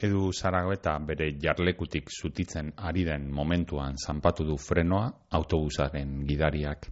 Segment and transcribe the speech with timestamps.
[0.00, 6.86] Edu Zaragoeta bere jarlekutik zutitzen ari den momentuan zanpatu du frenoa autobusaren gidariak.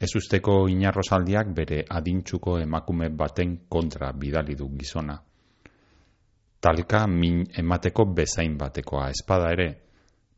[0.00, 5.18] Ez usteko inarrosaldiak bere adintxuko emakume baten kontra bidali du gizona.
[6.60, 9.68] Talka min emateko bezain batekoa espada ere,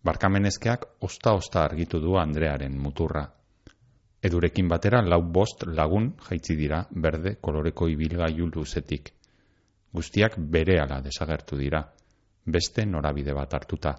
[0.03, 3.23] barkamenezkeak osta-osta argitu du Andrearen muturra.
[4.23, 9.15] Edurekin batera lau bost lagun jaitzi dira berde koloreko ibilgailu luzetik
[9.93, 11.83] guztiak berehala desagertu dira,
[12.47, 13.95] beste norabide bat hartuta.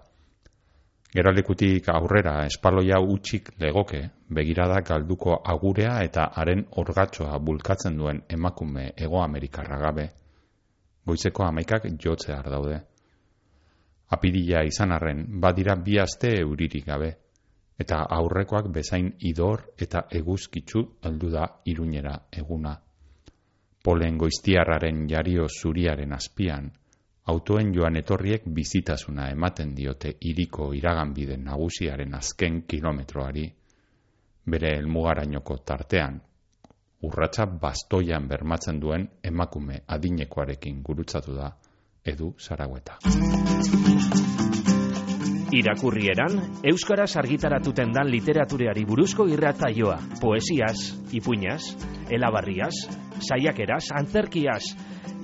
[1.12, 4.00] Geralekutik aurrera espaloia utxik legoke,
[4.30, 10.08] begirada galduko agurea eta haren orgatsoa bulkatzen duen emakume ego Amerikarra gabe.
[11.06, 12.78] Goizeko amaikak jotzear daude.
[14.12, 17.12] Apidila izan arren, badira bi aste euririk gabe,
[17.80, 22.78] eta aurrekoak bezain idor eta eguzkitzu heldu da iruñera eguna
[23.84, 26.72] polen goiztiarraren jario zuriaren azpian,
[27.26, 33.48] autoen joan etorriek bizitasuna ematen diote iriko iraganbide nagusiaren azken kilometroari,
[34.46, 36.22] bere elmugarainoko tartean,
[37.02, 41.52] urratsa bastoian bermatzen duen emakume adinekoarekin gurutzatu da
[42.06, 42.98] edu zaragueta.
[45.52, 51.74] Irakurrieran, Euskaraz argitaratuten dan literatureari buruzko irrataioa, poesiaz, ipuñaz,
[52.08, 52.86] elabarriaz,
[53.20, 54.70] saiakeraz, antzerkiaz,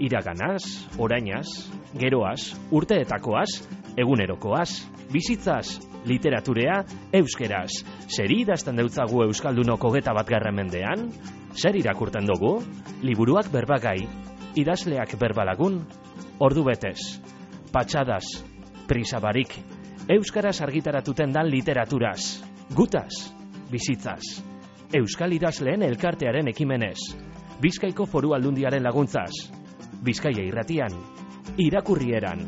[0.03, 0.66] iraganaz,
[1.00, 1.47] orainaz,
[1.95, 3.64] geroaz, urteetakoaz,
[3.95, 4.67] egunerokoaz,
[5.14, 6.81] bizitzaz, literaturea,
[7.22, 7.72] euskeraz.
[8.12, 11.08] Zer idazten deutzagu Euskaldunoko geta bat mendean?
[11.56, 12.62] Zer irakurten dugu?
[13.02, 14.03] Liburuak berbagai,
[14.56, 15.88] idazleak berbalagun,
[16.39, 17.22] ordu betez,
[17.72, 18.44] patxadas,
[18.88, 19.56] prisabarik,
[20.09, 22.39] Euskaraz argitaratuten dan literaturaz,
[22.72, 23.11] gutaz,
[23.67, 24.38] bizitzaz.
[24.95, 26.95] Euskal idazleen elkartearen ekimenez,
[27.59, 29.33] Bizkaiko foru aldundiaren laguntzaz.
[30.08, 30.95] Bizkaia irratian,
[31.58, 32.47] irakurrieran.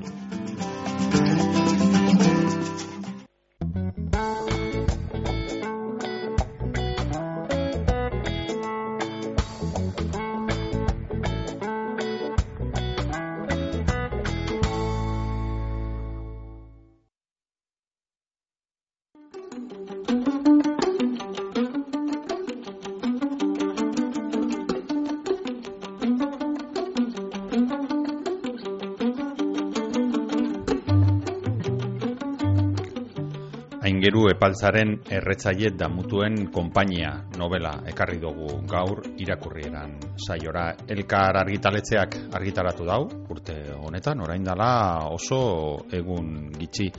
[34.50, 40.72] Epaltzaren erretzaile damutuen konpainia novela ekarri dugu gaur irakurrieran saiora.
[40.90, 46.90] Elkar argitaletzeak argitaratu dau urte honetan orain dela oso egun gitxi.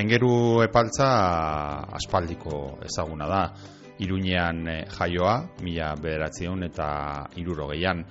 [0.00, 1.12] Aingeru epaltza
[2.00, 3.44] aspaldiko ezaguna da.
[4.00, 5.36] Iruñean eh, jaioa
[5.68, 6.88] mila bederatzion eta
[7.36, 8.06] irurogeian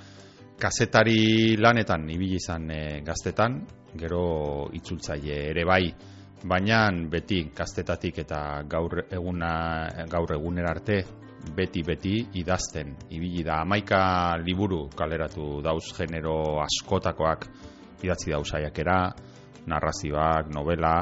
[0.61, 3.63] kazetari lanetan ibili izan eh, gaztetan
[3.97, 5.87] gero itzultzaile ere bai
[6.45, 8.39] baina beti gaztetatik eta
[8.69, 9.51] gaur eguna
[10.09, 10.99] gaur egunera arte
[11.55, 12.95] beti beti idazten.
[13.09, 17.47] Ibili da hamaika liburu kaleratu dauz genero askotakoak.
[18.03, 18.99] Idatzi dauz aiakera
[19.65, 20.99] narrazioak, novela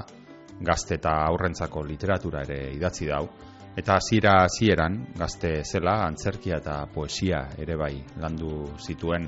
[0.63, 3.27] gazte eta aurrentzako literatura ere idatzi dau.
[3.75, 9.27] Eta hasiera hasieran gazte zela antzerkia eta poesia ere bai landu zituen.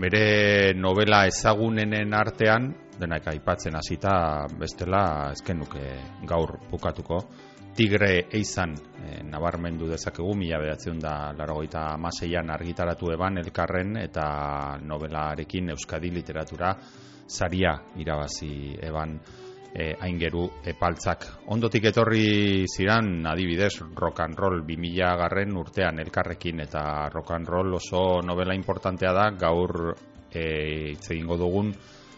[0.00, 5.86] Bere novela ezagunenen artean denak aipatzen hasita bestela ezkenuke
[6.28, 7.24] gaur bukatuko
[7.70, 14.24] Tigre eizan e, nabarmendu dezakegu mila bedatzen da larogeita amaseian argitaratu eban elkarren eta
[14.82, 16.74] novelarekin Euskadi literatura
[17.30, 19.14] zaria irabazi eban
[19.70, 21.28] e, aingeru epaltzak.
[21.54, 26.82] Ondotik etorri ziran adibidez rock and roll 2000 garren urtean elkarrekin eta
[27.14, 29.94] rock and roll oso novela importantea da gaur
[30.32, 31.70] e, egingo dugun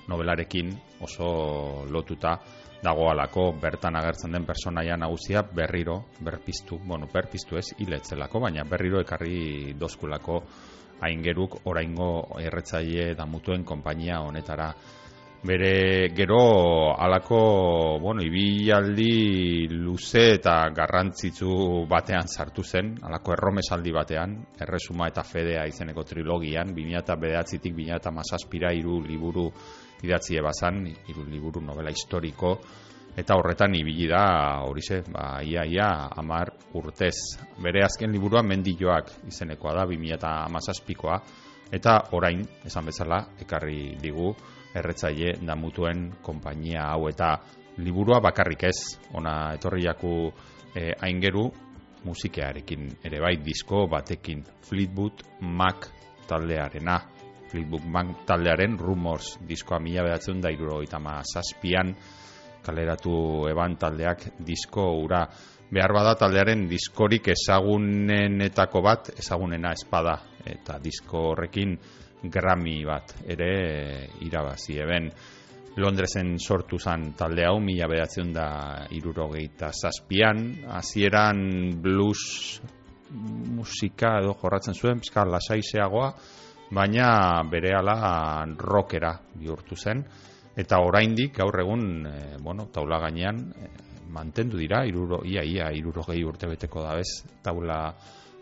[0.08, 2.38] novelarekin oso lotuta
[2.82, 9.74] dagoalako bertan agertzen den personaia nagusia berriro berpiztu, bueno, berpiztu ez hiletzelako, baina berriro ekarri
[9.78, 10.42] doskulako
[11.02, 14.72] aingeruk oraingo erretzaile damutuen konpainia honetara.
[15.42, 25.08] Bere gero alako bueno, ibilaldi luze eta garrantzitsu batean sartu zen, alako erromesaldi batean, erresuma
[25.10, 29.48] eta fedea izeneko trilogian, 2008-tik 2008-mazazpira iru liburu
[30.02, 32.56] idatzi ebazan, iru liburu novela historiko,
[33.16, 37.14] eta horretan ibili da horize, ba, ia, ia, amar urtez.
[37.62, 41.20] Bere azken liburua mendilloak izenekoa da, 2008-mazazpikoa,
[41.72, 44.32] eta orain, esan bezala, ekarri digu,
[44.74, 47.36] erretzaile damutuen konpainia hau eta
[47.84, 48.78] liburua bakarrik ez
[49.14, 50.14] ona etorriaku
[50.74, 51.46] e, aingeru
[52.04, 55.88] musikearekin ere bai disko batekin Fleetwood Mac
[56.28, 56.98] taldearena
[57.52, 61.92] Fleetwood Mac taldearen Rumors diskoa mila behatzen da irurogeita zazpian
[62.64, 65.26] kaleratu eban taldeak disko ura
[65.72, 70.16] behar bada taldearen diskorik ezagunenetako bat ezagunena espada
[70.46, 71.76] eta disko horrekin
[72.22, 75.10] Grammy bat ere irabazi eben
[75.76, 78.46] Londresen sortu zan talde hau mila behatzen da
[78.92, 80.42] irurogeita zazpian.
[80.68, 82.60] Hasieran blues
[83.56, 86.12] musika edo jorratzen zuen pizka lasaiseagoa
[86.72, 90.02] baina berehala rockera bihurtu zen.
[90.56, 93.68] Eta oraindik gaur egun e, bueno, taula gainean e,
[94.12, 97.22] mantendu dira iruro, ia ia irurogei urte beteko da bez?
[97.42, 97.78] Taula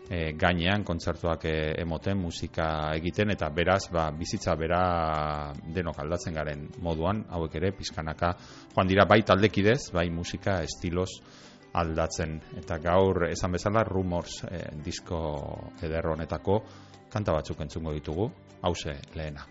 [0.09, 6.67] e, gainean kontzertuak e, emoten musika egiten eta beraz ba, bizitza bera denok aldatzen garen
[6.83, 7.23] moduan.
[7.31, 8.35] Hauek ere pizkanaka
[8.75, 11.21] joan dira bai taldekidez bai musika estilos
[11.79, 12.41] aldatzen.
[12.59, 15.21] Eta gaur esan bezala rumors e, disko
[15.81, 16.59] eder honetako
[17.13, 18.31] kanta batzuk entzungo ditugu
[18.61, 19.45] hause lehena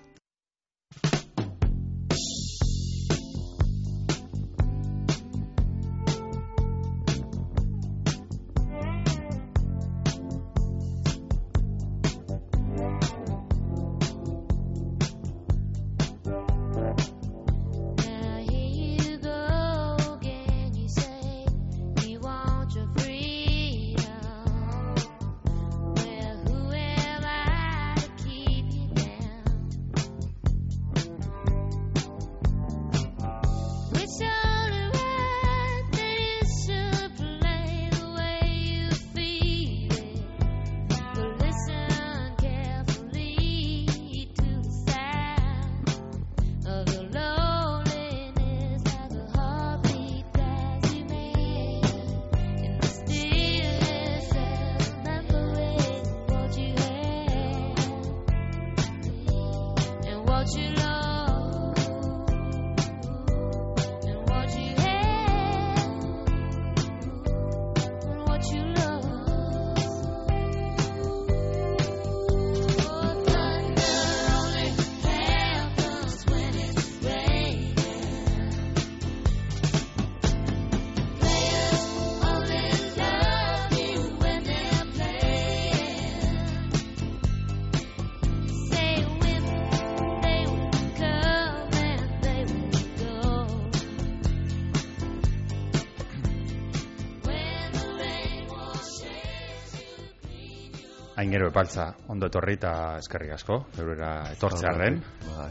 [101.20, 105.00] Aingero epaltza, ondo etorri eta eskerrik asko, eurera etortzearen.
[105.26, 105.50] Bai.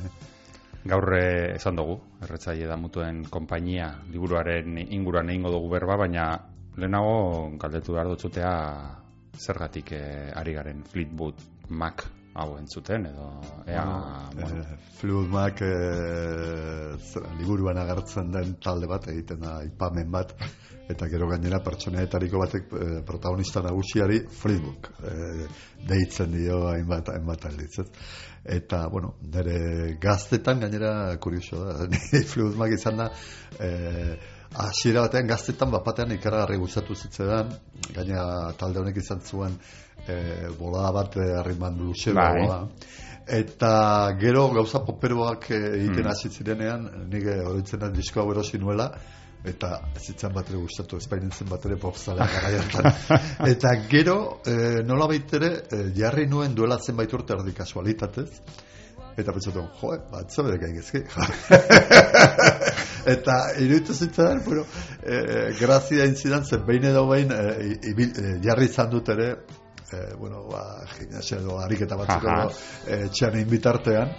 [0.90, 6.30] Gaur eh, esan dugu, erretzaile da mutuen konpainia liburuaren inguruan egingo dugu berba, baina
[6.80, 7.18] lehenago
[7.62, 8.54] galdetu behar dutzutea
[9.38, 12.08] zergatik eh, ari garen Fleetwood Mac
[12.40, 13.28] hau entzuten edo
[13.68, 13.84] ea
[14.36, 16.96] bueno, eh, Fleetwood Mac eh,
[17.40, 20.36] liburuan agertzen den talde bat egiten da ipamen bat
[20.90, 25.46] eta gero gainera pertsoneetariko batek e, protagonista nagusiari Friedburg e,
[25.86, 27.86] deitzen dio hainbat hainbat aldiz,
[28.50, 33.10] Eta, bueno, nire gaztetan gainera kurioso da, ni izan da
[33.60, 33.70] e,
[34.56, 37.54] hasiera batean gaztetan bat batean ikaragarri gustatu zitzetan,
[37.94, 38.24] gaina
[38.58, 39.56] talde honek izan zuen
[40.08, 42.48] e, bola bat harriman luze bai.
[43.30, 43.72] Eta
[44.18, 46.10] gero gauza poperoak egiten hmm.
[46.10, 48.90] hasi zirenean, nire horitzen da disko hau erosi nuela,
[49.46, 49.70] eta
[50.00, 52.28] zitzen bat ere gustatu espainen zen bat ere popzalea
[53.54, 58.28] eta gero e, nola baitere e, jarri nuen duela zenbait urte erdi kasualitatez
[59.24, 61.04] eta pentsatu, jo, bat zobe gaizki
[63.14, 64.66] eta iruditu zitzen bueno,
[65.04, 67.44] e, grazia intzidan zen behin edo behin e,
[67.76, 69.30] e, jarri izan dut ere
[69.92, 70.64] e, bueno, ba,
[70.98, 72.50] gimnasia edo ariketa batzuk edo
[72.88, 74.16] e, txan inbitartean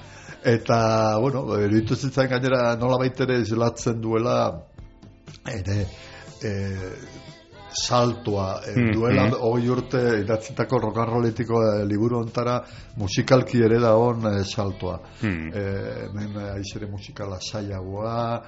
[0.54, 0.80] eta,
[1.20, 4.36] bueno, iruditu zitzen gainera nola baitere izlatzen duela
[5.52, 5.82] ere
[6.42, 6.52] e,
[7.72, 9.34] saltoa e, mm, duela mm.
[9.40, 12.60] hoi urte idatzitako rokarroletiko e, liburu ontara
[12.96, 15.52] musikalki ere da hon e, saltoa mm.
[15.54, 15.64] e,
[16.14, 18.42] men aizere musikala saiagoa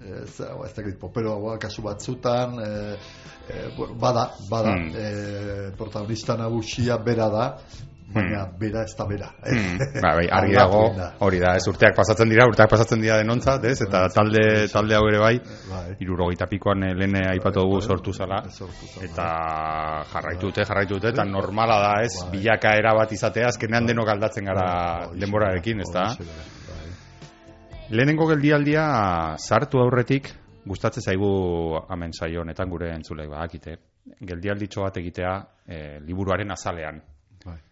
[0.00, 2.70] e, ez da poperoagoa kasu batzutan e,
[3.48, 4.92] e, bada, bada mm.
[4.96, 7.46] e, protagonista nagusia bera da
[8.08, 8.56] baina hmm.
[8.58, 9.28] bera ez da bera.
[9.44, 9.78] Hmm.
[10.00, 10.80] Ba, bai, argi dago,
[11.26, 14.12] hori da, ez urteak pasatzen dira, urteak pasatzen dira denontzat, ez, eta bai.
[14.14, 15.34] talde, talde hau ere bai,
[15.68, 15.82] bai.
[16.04, 18.40] irurogeita pikoan eh, lehen aipatu dugu sortu zala,
[19.04, 19.28] eta
[20.14, 24.48] jarraitu dute, jarraitu dute, eta normala da, ez, bilaka era bat izatea, azkenean denok aldatzen
[24.48, 24.70] gara
[25.12, 26.08] denborarekin, ez da?
[27.88, 28.88] Lehenengo geldialdia
[29.36, 30.32] sartu aurretik,
[30.68, 31.28] gustatzen zaigu
[31.88, 33.78] hemen saio honetan gure entzulek badakite.
[34.28, 35.30] Geldialditxo bat egitea
[35.68, 37.17] e, liburuaren azalean Bai.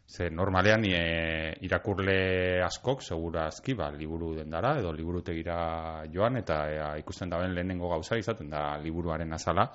[0.06, 7.28] Ze normalean e, irakurle askok, segurazki, ba, liburu dendara, edo liburutegira joan, eta ea, ikusten
[7.30, 9.66] daben lehenengo gauza izaten da liburuaren azala.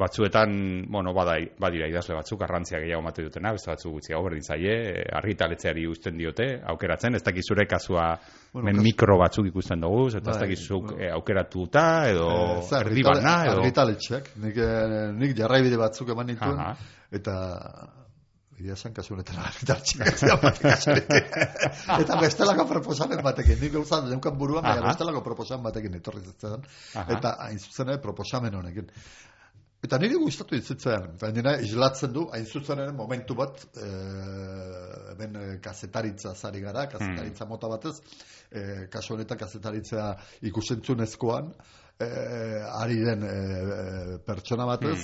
[0.00, 4.74] Batzuetan, bueno, badai, badira idazle batzuk, garrantzia gehiago mate dutena, beste batzuk gutxiago berdin zaie,
[4.94, 8.14] e, argitaletzeari usten diote, aukeratzen, ez dakiz zure kasua
[8.54, 11.04] Bueno, men mikro batzuk ikusten dugu, eta ez Bai, dakizuk bueno.
[11.04, 13.60] e, aukeratuta, edo Eh, ze erdi argitale- bana, edo...
[13.60, 16.76] Argitaletxeak, nik, eh, nik jarraibide batzuk eman nituen, Aha.
[17.12, 17.36] eta
[18.60, 19.38] Ia esan kasu honetan
[20.62, 21.08] kasurik.
[22.02, 27.06] Eta bestelako proposamen batekin, nik gauza neukan buruan, baina bestelako proposamen batekin etorri zitzen, Aha.
[27.16, 28.92] eta hain zuzen ere proposamen honekin.
[29.80, 33.88] Eta niri gustatu ditzitzen, gainera islatzen du, hain zuzen ere momentu bat, e,
[35.14, 37.94] hemen eh, kazetaritza zari gara, kazetaritza mota batez,
[38.52, 40.10] e, kasu honetan kazetaritza
[40.50, 41.48] ikusentzunezkoan,
[41.96, 42.10] e,
[42.76, 43.36] ari den e,
[44.26, 44.98] pertsona batez,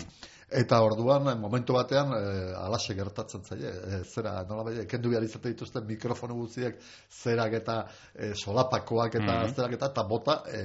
[0.49, 5.50] Eta orduan, momentu batean, e, alaxe gertatzen zaie, e, zera, nola bai, kendu behar izate
[5.50, 6.76] dituzten mikrofono guztiak,
[7.11, 7.76] zerak eta
[8.15, 9.55] e, solapakoak eta Mhm.
[9.57, 10.62] zerak eta, eta bota, e,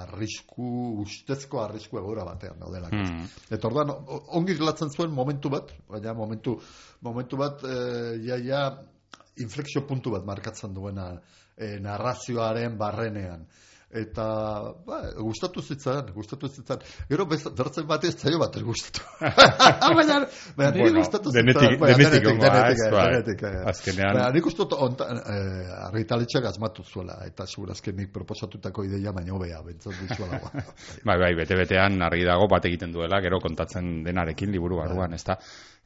[0.00, 2.96] arrisku, ustezko arrisku egora batean daudelako.
[2.96, 3.26] Mhm.
[3.50, 3.90] Eta orduan,
[4.40, 6.58] ongi gelatzen zuen momentu bat, baina momentu,
[7.02, 8.78] momentu bat, e, iaia,
[9.36, 11.20] inflexio puntu bat markatzen duena
[11.56, 13.46] e, narrazioaren barrenean.
[13.90, 14.24] Eta,
[14.86, 16.78] ba, gustatu zitzan, gustatu zitzan.
[17.10, 19.02] Gero bez, bertzen bat ez zaio bat gustatu.
[19.98, 20.20] baina,
[20.54, 21.48] baina niri Bueno, gustatu zitzan.
[21.48, 23.56] denetik- Baina, denetik eh, bai.
[23.56, 23.64] eh.
[23.72, 29.40] Azkenean- Baina, nik uste dut eh, argitaletxeak asmatu zuela, eta segurazke nik proposatutako ideia baino
[29.42, 30.38] bea, bentzat dituela.
[31.10, 35.34] Bai, bai, bete-betean argi dago bat egiten duela, gero kontatzen denarekin liburu barruan, ez da.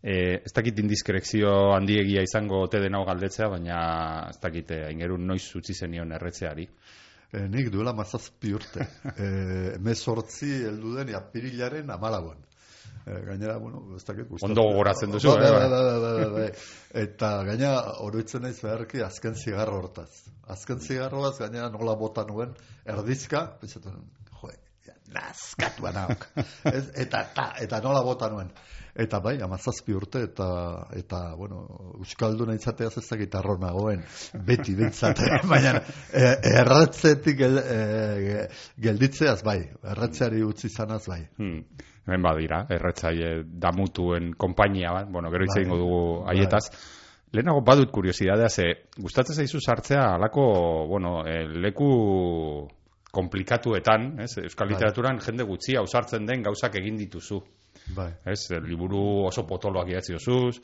[0.04, 3.78] E, ez dakit indiskrezio handiegia izango ote denau galdetzea, baina
[4.28, 6.68] ez dakit eh, aingerun noiz utzi zenion erretzeari.
[7.34, 8.86] E, nik duela mazazpi urte.
[9.24, 9.28] E,
[9.82, 12.42] mezortzi heldu den apirilaren amalagoan.
[13.04, 14.52] E, gainera, bueno, ez dakit gustatzen.
[14.52, 16.46] Ondo gogoratzen duzu, Bai, eh, bai, bai, bai.
[17.04, 17.72] Eta gaina
[18.06, 20.10] oroitzen naiz beharki azken zigarro hortaz.
[20.54, 22.54] Azken zigarroaz gainera nola bota nuen
[22.96, 24.06] erdizka, pentsatu nuen,
[24.40, 24.52] jo,
[25.16, 26.28] nazkatua nauk.
[26.76, 28.52] Ez, eta, ta, eta nola bota nuen.
[28.94, 30.46] Eta bai, amazazpi urte, eta,
[30.94, 31.64] eta bueno,
[31.98, 34.04] Euskalduna izateaz ez dakit nagoen,
[34.46, 35.80] beti bintzate, baina
[36.12, 36.28] e,
[36.60, 38.46] erratzetik gel, e,
[38.78, 41.24] gelditzeaz bai, erratzeari utzi zanaz bai.
[41.38, 41.64] Hmm.
[42.06, 45.62] Hemen badira, erretzaile damutuen konpainia bat, bueno, gero hitz Bai.
[45.62, 46.36] egingo dugu Bai.
[46.36, 46.64] haietaz.
[47.34, 48.68] Lehenago badut kuriosidadea, ze
[49.00, 50.44] gustatzen zaizu sartzea alako,
[50.86, 52.68] bueno, eh, leku
[53.10, 54.36] komplikatuetan, ez?
[54.38, 54.76] Euskal Bai.
[54.76, 57.42] literaturan jende gutxi ausartzen den gauzak egin dituzu.
[57.92, 58.10] Bai.
[58.24, 60.56] Ez, liburu oso potoloak idatzi duzuz,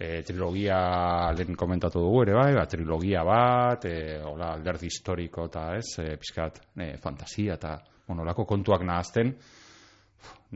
[0.00, 5.66] e, trilogia lehen komentatu dugu ere bai, ba, trilogia bat, e, hola, alderdi historiko eta
[5.76, 7.76] ez, e, pizkat, e, fantasia eta
[8.08, 9.34] monolako kontuak nahazten,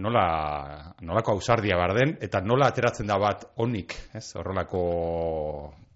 [0.03, 0.27] nola,
[1.05, 4.85] nolako ausardia behar den, eta nola ateratzen da bat onik, ez, horrelako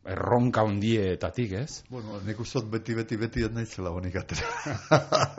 [0.09, 1.83] erronka hundietatik, ez?
[1.91, 4.77] Bueno, nik dut beti, beti, beti ez naizela honik atera.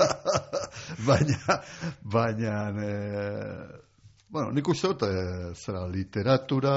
[1.08, 1.62] baina,
[2.04, 3.89] baina, e,
[4.30, 6.74] bueno, nik uste dut, e, zera, literatura,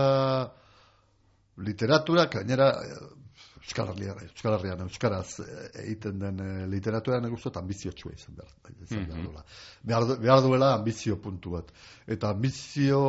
[1.56, 3.20] literatura, gainera, e,
[3.62, 5.46] Euskal Herrian, Euskal Herrian, Euskaraz e,
[5.84, 8.50] egiten den e, literatura nik uste dut ambiziotsua izan behar,
[8.82, 9.44] izan behar duela.
[9.92, 11.70] Behar, behar duela ambizio puntu bat.
[12.06, 13.00] Eta ambizio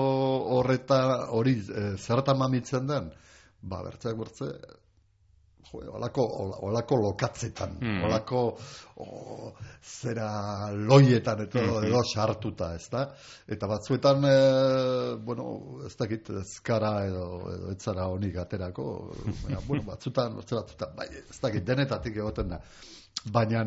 [0.57, 1.01] horreta
[1.39, 3.09] hori e, zertan mamitzen den,
[3.61, 4.51] ba, bertzeak bertze,
[5.81, 8.03] jo, olako, ola- olako lokatzetan, Mhm.
[8.05, 8.57] olako
[8.95, 11.85] o, zera loietan eta Mhm.
[11.87, 13.07] edo sartuta, ez da?
[13.47, 17.25] Eta batzuetan, e, bueno, ez dakit, ezkara edo,
[17.55, 19.13] edo etzara honik aterako,
[19.43, 22.59] baina, bueno, batzutan, beste batzutan, bai, ez dakit, denetatik egoten da.
[23.31, 23.63] Baina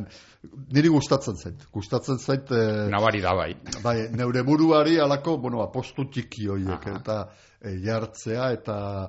[0.75, 3.55] niri gustatzen zait, gustatzen zait, e, Nabari da bai.
[3.83, 6.99] bai, neure buruari alako, bueno, apostu txiki horiek, Aha.
[7.01, 7.29] eta
[7.63, 9.09] e, jartzea, eta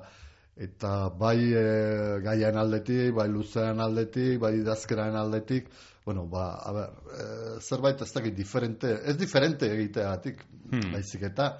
[0.58, 5.68] eta bai e, gaian aldetik, bai luzean aldetik, bai idazkeraren aldetik,
[6.04, 10.92] bueno, ba, a ber, e, zerbait ez dakit diferente, ez diferente egiteatik, Hmm.
[10.92, 11.58] baizik eta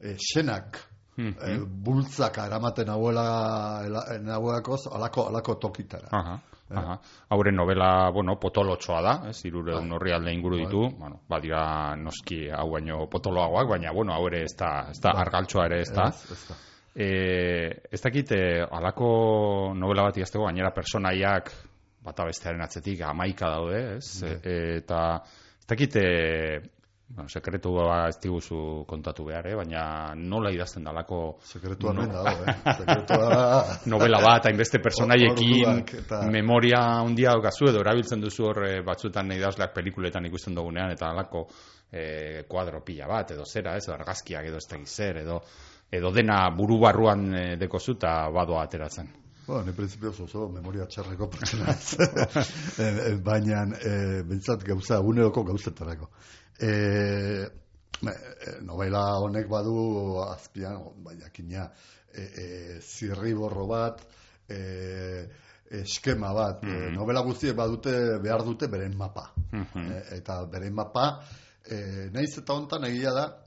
[0.00, 0.78] e, senak,
[1.16, 1.34] Mhm.
[1.42, 3.82] e, bultzak eramaten nahuela,
[4.20, 6.08] nahuelakoz, alako, alako tokitara.
[6.10, 6.40] Aha,
[6.74, 6.98] aha.
[7.30, 9.96] Hauren novela, bueno, potolotxoa da, ez, irureun Bai.
[9.96, 10.66] horri alde inguru Bai.
[10.66, 15.12] ditu, bueno, badira noski hau baino potoloagoak, baina, bueno, hau ere ez da, ez da,
[15.12, 15.22] Bai.
[15.22, 16.08] argaltxoa ere ez da.
[16.08, 16.54] Ez, ez da.
[16.94, 17.08] E,
[17.90, 19.08] ez dakit, e, alako
[19.74, 21.50] novela bat idazteko, gainera personaiak
[22.04, 24.06] bata bestearen atzetik amaika daude, ez?
[24.22, 24.36] Bai.
[24.42, 25.00] E, eta
[25.58, 26.60] ez dakit, e,
[27.08, 29.54] bueno, sekretua ez diguzu kontatu behar, eh?
[29.58, 32.06] baina nola idazten dalako Sekretua no.
[32.10, 32.54] dago, eh?
[32.78, 33.78] Sekretua...
[33.92, 39.74] novela bat, hainbeste personaiekin, eta- memoria handia daukazu edo erabiltzen duzu hor eh, batzuetan idazleak
[39.76, 41.46] pelikuletan ikusten dugunean eta halako
[41.92, 45.42] eh, kuadro pila bat edo zera, ez, argazkiak edo ez dakiz zer edo
[45.98, 49.10] edo dena buru barruan e, dekozu eta badoa ateratzen.
[49.46, 51.98] Ba, ni prinsipio oso memoria txarreko pertsona ez.
[52.00, 56.08] e, e, baina, e, bintzat gauza, uneroko gauzetarako.
[56.56, 56.70] E,
[58.64, 59.76] novela honek badu
[60.24, 61.68] azpian, baina kina,
[62.08, 62.46] e, e,
[62.80, 64.00] zirri borro bat,
[64.48, 64.60] e,
[65.82, 66.62] eskema bat.
[66.62, 66.94] Mm -hmm.
[66.96, 69.30] novela guztiek badute behar dute beren mapa.
[69.52, 71.20] Mm eta beren mapa,
[71.68, 73.43] e, nahiz eta hontan egia da,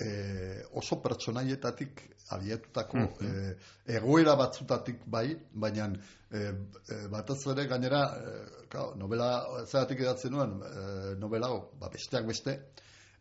[0.00, 3.54] e, oso pertsonaietatik abietutako mm -hmm.
[3.86, 5.88] e, egoera batzutatik bai, baina
[6.30, 9.30] e, e, batez ere gainera e, kao, novela
[9.66, 11.48] zeratik edatzen nuen e, novela
[11.80, 12.58] ba, besteak beste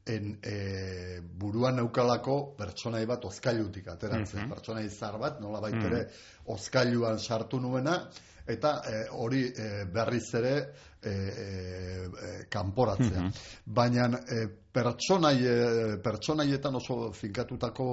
[0.06, 4.50] en, e, buruan neukalako pertsonai bat ozkailutik ateratzen, mm -hmm.
[4.50, 6.54] pertsonai zar bat nola baitere mm -hmm.
[6.54, 8.10] ozkailuan sartu nuena
[8.48, 10.74] eta e, hori e, berriz ere
[11.08, 13.22] e, e, kanporatzea.
[13.22, 13.32] Mm
[13.78, 14.48] Baina e,
[14.78, 17.88] pertsonaietan oso finkatutako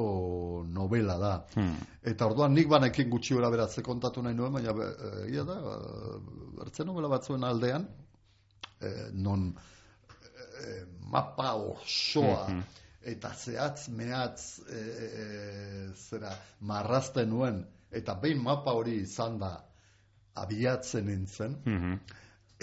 [0.69, 1.35] novela da.
[1.55, 1.77] Hmm.
[2.03, 4.75] Eta orduan nik banekin gutxi hori beratze kontatu nahi nuen, baina
[5.25, 5.57] egia da,
[6.61, 7.87] bertze novela batzuen aldean,
[8.81, 10.75] e, non e,
[11.11, 12.63] mapa osoa, hmm.
[13.15, 14.83] eta zehatz mehatz e,
[15.95, 19.55] zera marrazten nuen, eta behin mapa hori izan da,
[20.35, 21.57] abiatzen nintzen.
[21.65, 21.99] Mm -hmm.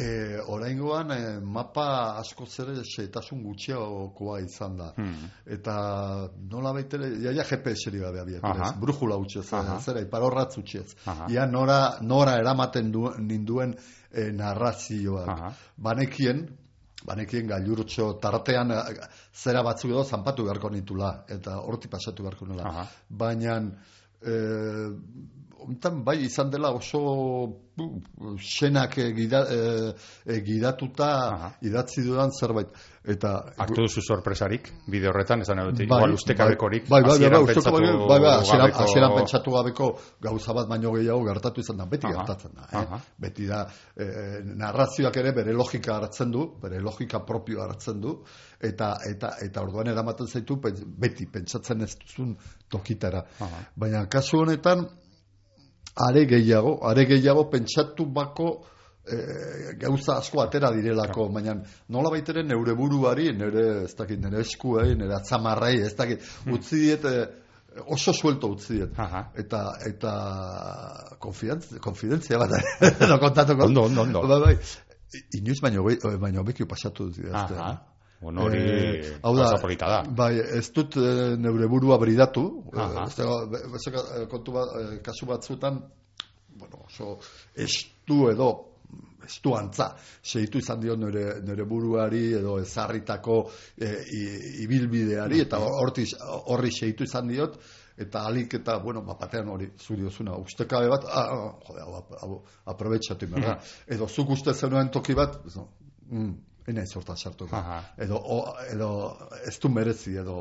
[0.02, 4.90] E, Oraingoan e, mapa asko zere seitasun gutxiagokoa izan da.
[4.98, 5.28] Mhm.
[5.58, 5.76] Eta
[6.52, 10.88] nola baitere, jaia GPS-eri gabe abiatzen, brujula utxez, zera, ipar horratz utxez.
[11.30, 13.76] Ia nora, nora eramaten du, ninduen
[14.12, 15.46] e, narrazioak.
[15.78, 16.44] Banekien,
[17.06, 18.74] banekien gailurtxo tartean
[19.34, 22.88] zera batzuk edo zanpatu beharko nitula, eta horti pasatu beharko nula.
[23.10, 23.60] Baina,
[24.22, 24.36] e,
[25.68, 27.02] ontan bai izan dela oso
[28.40, 29.46] senak e, gida,
[30.26, 31.12] e, gidatuta
[31.62, 32.68] idatzi dudan zerbait.
[33.02, 38.20] Eta hartu duzu sorpresarik bide horretan esan dut bai, igual ustekabekorik bai bai bai bai
[38.20, 39.88] bai bai pentsatu gabeko
[40.22, 43.02] gauza bat baino gehiago gertatu izan da beti aha, gertatzen da eh?
[43.18, 43.64] beti da
[43.96, 48.20] eh, narrazioak ere bere logika hartzen du bere logika propio hartzen du
[48.62, 52.36] eta eta eta orduan eramaten zaitu beti pentsatzen ez duzun
[52.70, 53.24] tokitara.
[53.76, 54.86] Baina kasu honetan
[55.96, 58.50] are gehiago, are gehiago pentsatu bako
[59.06, 61.34] e, gauza asko atera direlako, ja.
[61.34, 61.56] baina
[61.90, 66.58] nola baitere neure buruari, neure, ez dakit, nire eskuei, nire atzamarrai, ez dakit, hmm.
[66.58, 68.98] utzi diet, e, oso suelto utzi diet.
[69.44, 70.16] Eta, eta
[71.20, 72.58] konfidentzia bat,
[73.10, 73.70] no kontatuko.
[73.70, 74.26] Ondo, ondo, ondo.
[74.28, 74.58] Ba, bai,
[75.40, 75.88] inoiz baino,
[76.20, 77.32] baino bekio pasatu dut.
[77.34, 77.72] Aha.
[78.22, 80.04] Bueno, hori eh, da, da.
[80.06, 82.44] Bai, ez dut e, neure burua bridatu.
[82.70, 85.80] Eh, ez da, kontu bat, kasu batzutan,
[86.54, 87.16] bueno, oso
[87.58, 88.50] estu edo,
[89.26, 93.40] estu antza, seitu izan dio nire, nire buruari edo ezarritako
[93.74, 93.90] e,
[94.68, 96.06] ibilbideari, eta horri,
[96.54, 97.58] horri seitu izan diot,
[98.06, 103.34] eta alik eta, bueno, bapatean hori zuri ustekabe bat, ah, ah, jode, hau, hau, aprobetsatu,
[103.98, 105.68] edo zuk uste zenuen toki bat, no,
[106.06, 107.48] mm, ena izorta sartu.
[107.98, 108.92] Edo, o, edo
[109.48, 110.38] ez du merezi, edo,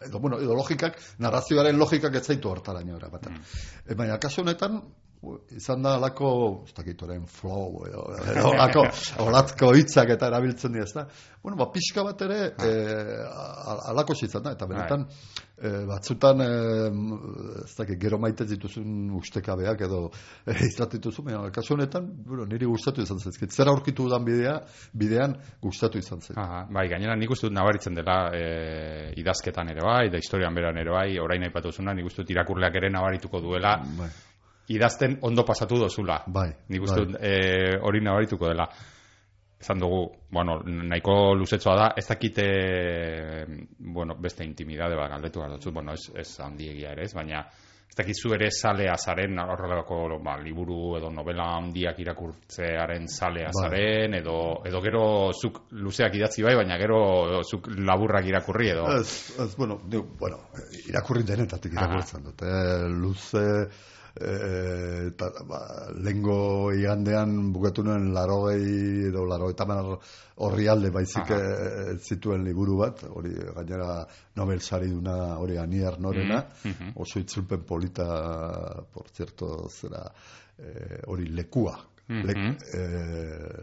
[0.00, 2.98] edo, bueno, edo logikak, narrazioaren logikak ez zaitu hortaraino.
[2.98, 3.42] Mm.
[3.86, 4.80] E, baina, kasu honetan,
[5.50, 6.28] izan da alako,
[6.66, 8.84] ez dakitoren flow, edo, edo alako,
[9.24, 11.08] olatko hitzak eta erabiltzen dira, ez da?
[11.42, 12.70] Bueno, ba, pixka bat ere, e,
[13.90, 15.06] alako izan da, eta benetan,
[15.58, 16.50] e, batzutan, e,
[17.64, 20.04] ez dakit, gero maite dituzun ustekabeak, edo
[20.46, 24.54] e, izatituzu, baina, kasu honetan, bueno, niri gustatu izan zaizkit, zer aurkitu dan bidea,
[24.94, 26.38] bidean gustatu izan zaizkit.
[26.74, 30.94] bai, gainera nik uste dut nabaritzen dela e, idazketan ere bai, da historian beran ere
[30.94, 34.10] bai, orain aipatu zuna, nik uste dut irakurleak ere nabarituko duela, bai
[34.68, 36.22] idazten ondo pasatu dozula.
[36.26, 36.50] Bai.
[36.68, 37.20] Nik uste bai.
[37.20, 38.68] e, hori nabarituko dela.
[39.58, 42.44] Ezan dugu, bueno, nahiko luzetzoa da, ez dakite,
[43.78, 47.40] bueno, beste intimidade bat galdetu bat bueno, ez, ez handiegia ere ez, baina
[47.88, 53.64] ez dakizu ere salea zaren, horrelako ba, liburu edo novela handiak irakurtzearen salea bai.
[53.64, 58.86] zaren, edo, edo gero zuk luzeak idatzi bai, baina gero zuk laburrak irakurri edo.
[59.00, 60.38] Ez, ez bueno, bueno,
[60.86, 63.46] irakurri denetatik irakurtzen dut, eh, luze
[64.18, 65.60] eta ba,
[65.94, 69.66] lengo igandean bukatu nuen larogei edo laro eta
[70.44, 73.04] horri alde baizik e, zituen liburu bat.
[73.10, 76.44] Hori gainera Nobel sari duna hori anier norena.
[76.64, 76.92] Mm -hmm.
[76.96, 80.04] oso itzulpen polita por cierto zera
[80.58, 81.78] e, hori lekua.
[82.08, 82.56] Mm -hmm.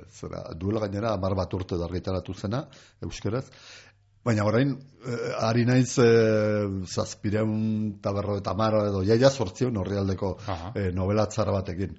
[0.10, 2.68] zera, duela gainera amar bat urte dargitaratu zena
[3.02, 3.46] euskeraz
[4.26, 4.72] Baina orain,
[5.06, 10.38] eh, ari naiz eh, zazpireun taberro eta maro edo jaia sortzion horri aldeko
[10.74, 11.94] eh, novelatzara batekin.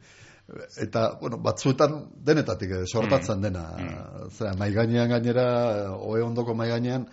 [0.83, 1.95] Eta, bueno, batzuetan
[2.27, 3.43] denetatik, eh, sortatzen mm.
[3.47, 3.63] dena.
[3.79, 4.29] Mm.
[4.35, 5.47] Zera, maiganean gainera,
[5.95, 7.07] oe ondoko maiganean,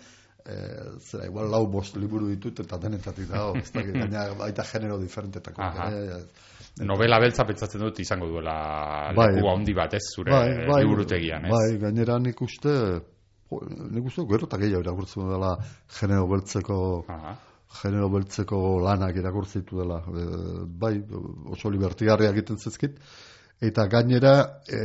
[0.44, 0.58] e,
[1.00, 3.54] zera, igual lau bost liburu ditut eta denetatik dago,
[4.00, 5.70] gaina baita genero diferentetako.
[5.88, 6.20] Ere,
[6.84, 8.54] Novela beltza pentsatzen dut izango duela
[9.14, 9.28] Bai.
[9.36, 11.52] leku handi bat, ez, zure bai, bai, liburutegian, ez?
[11.54, 12.72] Bai, gainera nik uste,
[13.94, 15.50] nik uste gero eta gehiago irakurtzen dela
[15.98, 16.78] genero beltzeko
[17.16, 17.34] Aha.
[17.82, 20.00] genero beltzeko lanak irakurtzen dela.
[20.08, 20.26] E,
[20.84, 20.94] bai,
[21.56, 22.98] oso libertigarria egiten zezkit.
[23.62, 24.78] Eta gainera, e,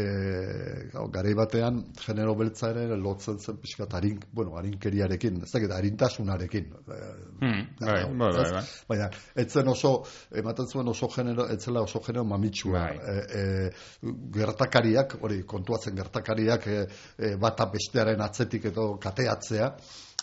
[1.11, 6.69] garai batean, genero beltza ere lotzen zen pixkat harin, bueno, harinkeriarekin, ez dakit, harintasunarekin.
[6.85, 6.99] E,
[7.39, 8.63] Hmm, bai, bai, bai, bai.
[8.87, 9.93] Baina, etzen oso,
[10.35, 12.79] ematen zuen oso genero, etzela oso genero mamitsua.
[12.79, 12.97] Bai.
[12.99, 16.79] E, e, gertakariak, hori, kontuatzen gertakariak e,
[17.17, 19.71] e, bata bestearen atzetik edo kateatzea,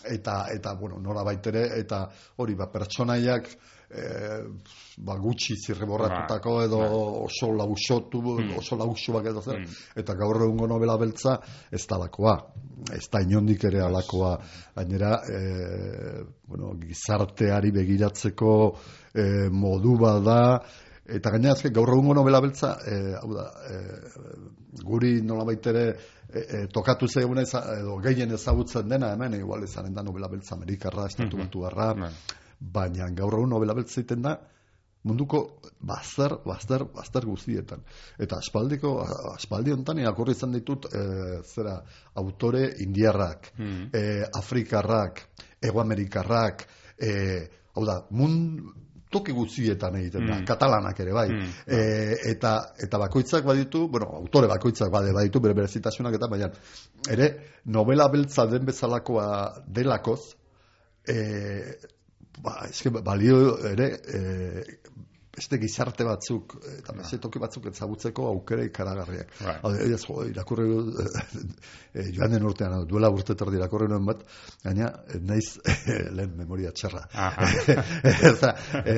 [0.05, 2.05] eta, eta bueno, nola baitere, eta
[2.37, 3.49] hori, ba, pertsonaiak,
[3.89, 4.43] e,
[4.97, 6.79] ba, gutxi zirriborratutako edo
[7.23, 8.21] oso lausotu,
[8.57, 9.63] oso lausuak edo zer,
[9.95, 11.37] eta gaur egungo novela beltza
[11.71, 12.35] ez dalakoa,
[12.93, 14.35] ez da inondik ere alakoa,
[14.75, 18.51] gainera, e, bueno, gizarteari begiratzeko
[19.13, 20.41] e, modu bada,
[21.07, 25.85] eta gainera azken gaur egungo novela beltza, e, hau da, e, guri nolabait ere
[26.27, 31.07] e, e, tokatu zaiguna edo gehien ezagutzen dena hemen, igual izanen da novela beltza amerikarra,
[31.07, 32.11] estatu batuarra, Bai.
[32.59, 34.37] Baina gaur egun novela beltza egiten da
[35.07, 35.41] munduko
[35.87, 37.83] bazter, bazter, bazter guztietan.
[38.19, 38.95] Eta aspaldiko,
[39.33, 41.03] aspaldi honetan irakurri izan ditut e,
[41.45, 41.77] zera
[42.15, 43.85] autore indiarrak, Hmm.
[43.93, 45.21] e, afrikarrak,
[45.61, 46.67] egoamerikarrak,
[46.99, 47.13] e,
[47.75, 48.35] hau da, mun
[49.09, 50.45] toki guztietan egiten da, Mm.
[50.45, 51.29] katalanak ere bai.
[51.31, 51.51] Mm.
[51.67, 56.49] E, eta, eta bakoitzak baditu, bueno, autore bakoitzak bade baditu bere berezitasunak eta baina
[57.09, 57.29] ere
[57.65, 60.35] novela beltza den bezalakoa delakoz,
[61.07, 61.15] e,
[62.43, 64.21] ba, eske balio ere e,
[65.37, 69.33] beste gizarte batzuk eta beste toki batzuk ezagutzeko aukera ikaragarriak.
[69.37, 69.55] Bai.
[69.61, 70.65] Hau da, ez, jo, irakurri
[71.97, 74.23] e, joan den urtean, duela urte terdi irakurri nuen bat,
[74.63, 75.59] gaina eh, naiz
[76.17, 77.03] lehen memoria txarra.
[78.31, 78.97] Eta, e,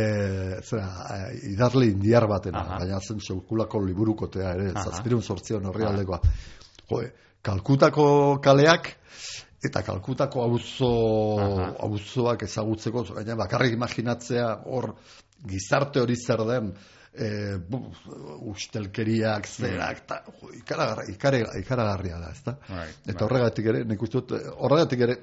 [0.64, 2.80] zera, eh, idazle indiar batena, Aha.
[2.86, 6.22] baina zen sekulako liburukotea ere, zazpirun sortzion horri aldekoa.
[6.90, 7.04] Jo,
[7.46, 8.08] kalkutako
[8.44, 8.94] kaleak,
[9.64, 10.92] eta kalkutako auzo
[11.88, 14.94] auzoak ezagutzeko, gaina bakarrik imaginatzea hor
[15.50, 16.72] gizarte hori zer den,
[17.14, 17.30] e,
[18.52, 21.06] ustelkeriak, zerak, ta, jo, ikaragarra,
[21.60, 22.56] ikaragarria da, ezta?
[22.70, 25.18] Bai, Eta horregatik ere, nik uste dut, horregatik ere,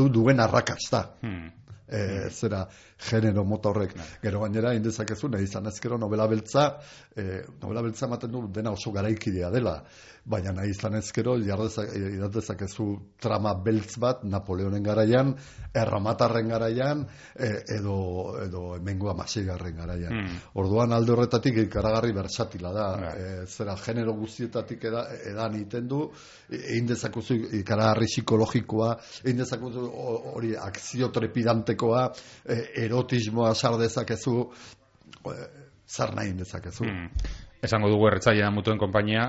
[0.00, 1.06] du duen arrakasta.
[1.22, 1.52] Hmm.
[1.86, 1.98] E,
[2.34, 2.64] zera
[2.98, 3.94] genero mota horrek.
[4.22, 6.78] Gero gainera indezakezu nahi izan ezkero novela beltza
[7.16, 9.82] e, novela beltza ematen du dena oso garaikidea dela.
[10.26, 12.86] Baina nahi izan ezkero idat dezakezu
[13.20, 15.34] trama beltz bat Napoleonen garaian
[15.74, 17.04] erromatarren garaian
[17.38, 17.98] e, edo,
[18.42, 20.12] edo hemengo amaseigarren garaian.
[20.16, 20.40] Hmm.
[20.54, 22.86] orduan alde horretatik ikaragarri bersatila da.
[22.96, 23.12] Bai.
[23.42, 26.10] e, zera genero guztietatik eda, edan egiten du.
[26.50, 32.10] E, egin dezakuzu ikaragarri psikologikoa egin ho- hori akzio trepidantekoa
[32.44, 34.36] e, erotismoa sar dezakezu
[35.32, 35.36] e,
[35.86, 37.10] zar nahi dezakezu Hmm.
[37.66, 39.22] Esango dugu erretzaile mutuen konpainia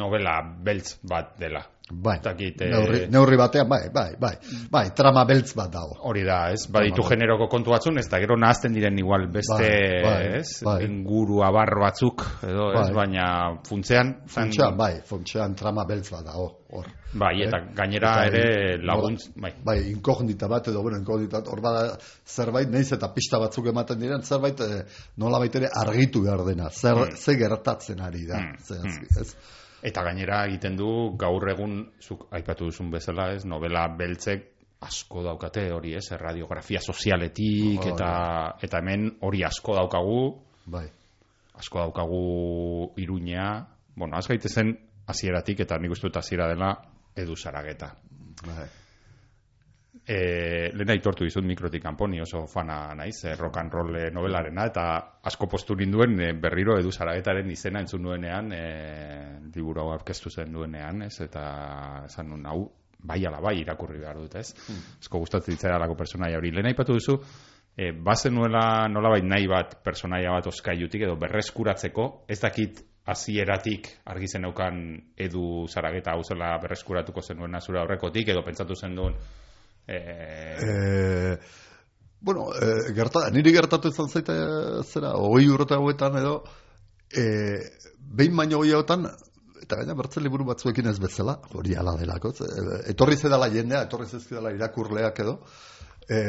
[0.00, 1.62] novela beltz bat dela.
[1.92, 4.34] Bai, Ez dakit, eh, neurri, neurri batean bai, bai, bai,
[4.70, 6.66] bai, trama beltz bat dago Hori da, ez?
[6.70, 10.62] Baditu generoko kontu batzun, ez da gero nahazten diren igual beste, Bai, bai, ez?
[10.64, 10.78] bai.
[10.86, 12.86] Inguru abarro batzuk, edo, ez?
[12.90, 12.94] Bai.
[12.94, 13.26] Baina
[13.66, 14.14] funtzean...
[14.26, 16.86] Funtsean, bai, funtsean trama beltz bat dago, hor.
[17.12, 17.72] Bai, eta Eh?
[17.74, 19.50] gainera Eta ere laguntz, bai.
[19.64, 24.22] Bai, inkognita bat edo, bueno, inkognita, hor bada zerbait, neiz eta pista batzuk ematen diren,
[24.22, 24.84] zerbait eh,
[25.16, 27.16] nola ere argitu behar dena, zer, Hmm.
[27.16, 28.38] ze gertatzen ari da.
[28.38, 29.06] Hmm, Ze, hmm.
[29.20, 29.34] ez,
[29.82, 33.44] Eta gainera egiten du gaur egun, zuk aipatu duzun bezala, ez?
[33.48, 34.46] Novela beltzek
[34.84, 36.06] asko daukate hori, ez?
[36.20, 37.92] Radiografia sozialetik, Bai.
[37.94, 38.10] eta,
[38.62, 40.20] eta hemen hori asko daukagu,
[40.66, 40.86] bai,
[41.60, 43.66] asko daukagu iruña,
[43.96, 46.74] bueno, az gaitezen hasieratik eta nik uste dut hasiera dela
[47.16, 47.94] edu zarageta.
[48.46, 48.68] bai.
[50.10, 54.64] E, lehen aitortu dizut mikrotik kanponi oso fana naiz, e, rock and roll eh, novelarena,
[54.66, 54.84] eta
[55.30, 58.64] asko postu ninduen e, berriro edu zaragetaren izena entzun nuenean, e,
[59.54, 61.44] liburu hau aurkeztu zen duenean, ez, eta
[62.08, 62.64] esan nun, hau,
[63.06, 64.50] bai ala bai irakurri behar dut, ez?
[64.98, 66.50] Asko gustatzen ditzera alako personaia hori.
[66.56, 67.14] Lehen aipatu duzu,
[67.76, 74.28] e, bazen nuela nolabait nahi bat personaia bat oskailutik edo berreskuratzeko, ez dakit hasieratik argi
[74.28, 74.82] zeneukan
[75.18, 79.16] edu zarageta hau zela berreskuratuko zenuena zure aurrekotik edo pentsatu zen duen
[79.90, 81.38] eh, E,
[82.20, 84.34] bueno, e, gerta, niri gertatu izan zaite
[84.84, 86.34] zera, hogei urte hauetan edo,
[87.08, 87.24] e,
[87.98, 93.16] behin baino hogei eta gaina bertzen liburu batzuekin ez bezala, hori ala delako, e, etorri
[93.16, 95.38] zedala jendea, etorri zezkidala irakurleak edo,
[96.08, 96.20] e,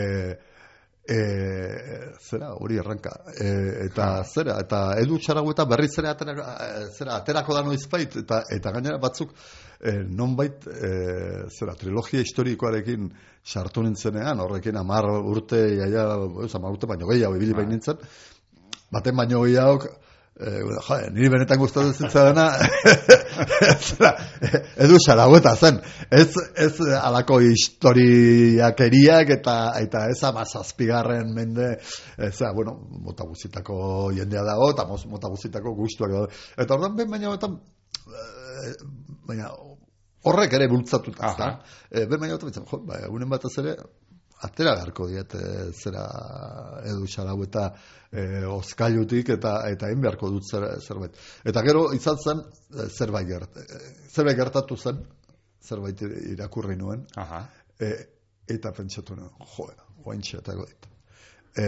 [1.03, 3.11] e, zera, hori erranka.
[3.33, 3.49] E,
[3.87, 8.43] eta zera, eta edu txarago eta berriz ere atera, e, zera, aterako da noizbait, eta,
[8.53, 10.91] eta gainera batzuk e, nonbait, e,
[11.49, 13.09] zera, trilogia historikoarekin
[13.43, 16.05] sartu nintzenean, horrekin amar urte, jaia,
[16.45, 17.63] ez, amar urte baino gehiago, ibili Bai.
[17.63, 18.07] bain nintzen,
[18.93, 19.91] baten baino gehiago,
[20.41, 22.45] e, jo, niri benetan gustatzen zitzaiona,
[23.87, 24.11] zera,
[24.85, 26.29] edu saragüeta zen, ez,
[26.65, 31.73] ez alako historiakeriak eta eta ez amazazpigarren mende,
[32.17, 36.29] ez, bueno, mota guzitako jendea dago, eta mota guzitako gustuak dago.
[36.57, 37.59] Eta orduan behin baina betan,
[38.09, 38.73] eh,
[39.29, 39.51] baina
[40.27, 41.31] horrek ere bultzatuta, Aha.
[41.31, 41.75] ezta?
[41.89, 43.77] Eh, behin baina betan, jo, ba, egunen batez ere,
[44.47, 46.03] atera beharko diet eh, zera
[46.89, 47.65] edu xarau eta
[48.11, 51.15] eh, ozkailutik eta eta egin beharko dut zer, zerbait.
[51.45, 53.57] Eta gero izan zen eh, zerbait, gert,
[54.11, 55.01] zerbait gertatu zen,
[55.61, 56.01] zerbait
[56.33, 57.43] irakurri nuen, Aha.
[57.79, 57.91] e,
[58.49, 59.67] eta pentsatu nuen, jo,
[60.05, 60.87] oaintxe eta goit.
[61.55, 61.65] E,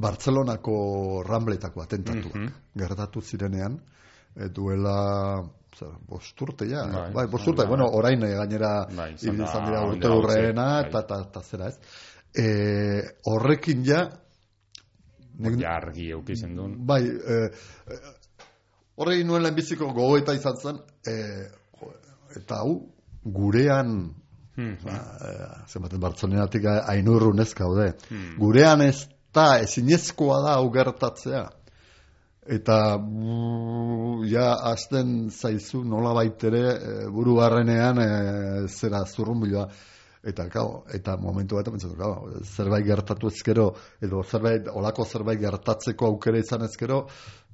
[0.00, 2.52] Bartzelonako rambletako atentatuak Mhm.
[2.76, 3.80] gertatu zirenean,
[4.36, 5.42] e, duela
[5.78, 7.12] zer, bosturte ja, Bai.
[7.12, 7.68] bai, bosturte, Bai.
[7.68, 11.04] bueno, orain eh, gainera Bai, izan dira urte urreena, gutxi, eta, bai.
[11.04, 11.78] eta, eta zera ez.
[12.34, 12.46] E,
[13.26, 14.04] horrekin ja,
[15.38, 16.74] nik- Ja argi eukizen duen.
[16.86, 17.38] Bai, e,
[19.00, 21.14] horrein nuen lehenbiziko gogoeta izan zen, e,
[22.36, 22.74] eta hau
[23.24, 24.14] gurean,
[24.56, 24.76] Hmm.
[24.84, 25.30] ba, e,
[25.72, 28.34] zenbaten bartzonenatik ainurrun ez gaude, Hmm.
[28.38, 31.48] gurean ez da, ezinezkoa da hau gertatzea.
[32.50, 32.76] Eta
[34.26, 38.10] ja hasten zaizu nola baitere e, buru barrenean e,
[38.68, 39.68] zera zurrunbiloa.
[40.20, 42.10] Eta, gau, eta momentu bat pentsatu, gau,
[42.44, 43.70] zerbait gertatu ezkero,
[44.04, 47.06] edo zerbait, olako zerbait gertatzeko aukera izan ezkero,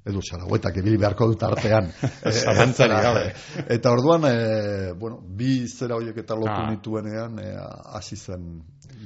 [0.07, 1.87] edo xaragoetak ibili beharko dut artean.
[2.27, 2.33] E,
[2.75, 3.29] zera, gabe.
[3.77, 6.67] Eta orduan, e, bueno, bi zera horiek eta lotu Ah.
[6.71, 7.53] nituenean, e,
[7.93, 8.49] hasi zen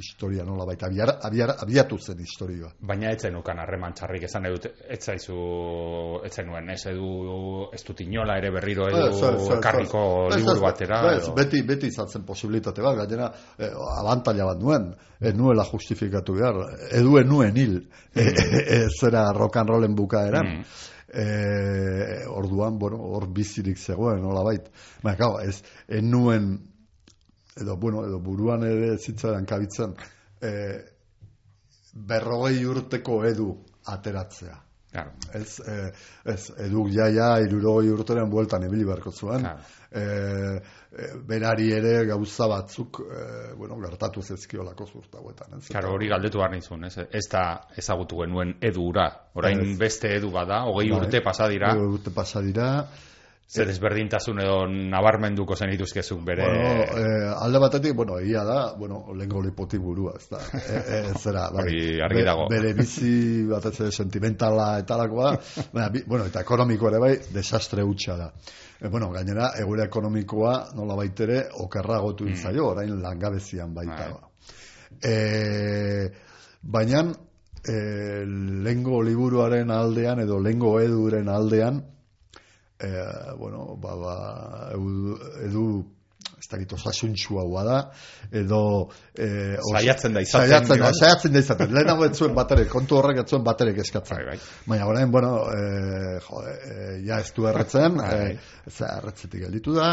[0.01, 2.71] historia nola baita, abiar, abiar, abiatu zen historia.
[2.81, 5.37] Baina etzen ukan harreman txarrik esan edut, ez zaizu,
[6.27, 7.11] etzen nuen, ez edu,
[7.73, 10.35] ez dut inola ere berriro edu Ez, ez, ez, ekarriko ez.
[10.35, 11.01] Ez, liburu ez, batera.
[11.13, 14.89] ez, edo- beti, beti izan zen posibilitate bat, gainera, eh, abantaila bat nuen,
[15.21, 16.61] ez nuela justifikatu behar,
[16.97, 17.77] eduen nuen hil,
[18.15, 20.57] eh, zera rock and rollen bukaeran.
[20.57, 20.89] Mm.
[21.13, 24.69] Eh, orduan, bueno, hor bizirik zegoen, nola bait.
[25.03, 25.57] Baina, gau, ez,
[25.91, 26.53] ez nuen,
[27.59, 29.95] edo, bueno, edo buruan ere zitzaren kabitzen,
[30.41, 30.79] eh,
[31.93, 33.53] berrogei urteko edu
[33.85, 34.57] ateratzea.
[34.91, 35.11] Claro.
[35.33, 35.91] Ez, eh,
[36.27, 39.39] ez eduk jaia irurogei urteren bueltan ibili beharko zuen.
[39.39, 39.59] Claro.
[39.91, 40.57] Eh,
[40.91, 45.57] eh, berari ere gauza batzuk eh, bueno, gertatu zezkiolako zurtagoetan.
[45.59, 45.67] Ez?
[45.67, 47.45] Claro, hori galdetu behar nizun, ez, ez da
[47.77, 49.07] ezagutu genuen edu ura.
[49.35, 49.77] Orain Ez.
[49.79, 50.99] beste edu bada, hogei Bai.
[50.99, 52.67] urte pasa dira, Hogei urte pasa dira.
[53.51, 56.45] Zer ezberdintasun edo nabarmenduko zen ituzkezuk bere...
[56.47, 60.39] Bueno, eh, alde batetik, bueno, egia da, bueno, lehenko lipoti burua, ez da.
[60.61, 61.73] E, e, zera, bai.
[62.05, 62.47] Argi dago.
[62.51, 65.33] bere bizi batez ere sentimentala eta lakoa,
[65.73, 68.31] baina, bueno, eta ekonomiko ere bai, desastre hutsa da.
[68.79, 72.39] E, bueno, gainera, egoera ekonomikoa nola baitere okerragotu mm.
[72.39, 74.07] zaio, orain langabezian baita.
[74.07, 74.13] Bai.
[74.15, 74.29] ba.
[75.11, 76.09] E,
[76.61, 77.03] baina,
[77.67, 77.79] e,
[78.63, 81.83] lengo liburuaren aldean edo lengo eduren aldean,
[82.83, 82.91] e,
[83.39, 84.15] bueno, ba, ba,
[84.75, 85.17] edu,
[85.47, 85.65] edu
[86.41, 87.77] ez dakit osasuntxua da,
[88.31, 88.89] edo...
[89.13, 89.27] E,
[89.61, 90.95] os- Saiatzen da izaten, Saiatzen da, igual.
[90.97, 91.73] saiatzen da izaten.
[91.73, 94.17] Lehenago ez zuen batere, kontu horrek ez zuen baterek eskatzen.
[94.17, 94.39] Bai, bai.
[94.73, 99.91] Baina orain, bueno, e, jo, e, ja ez du erretzen, e, ez erretzetik gelditu da,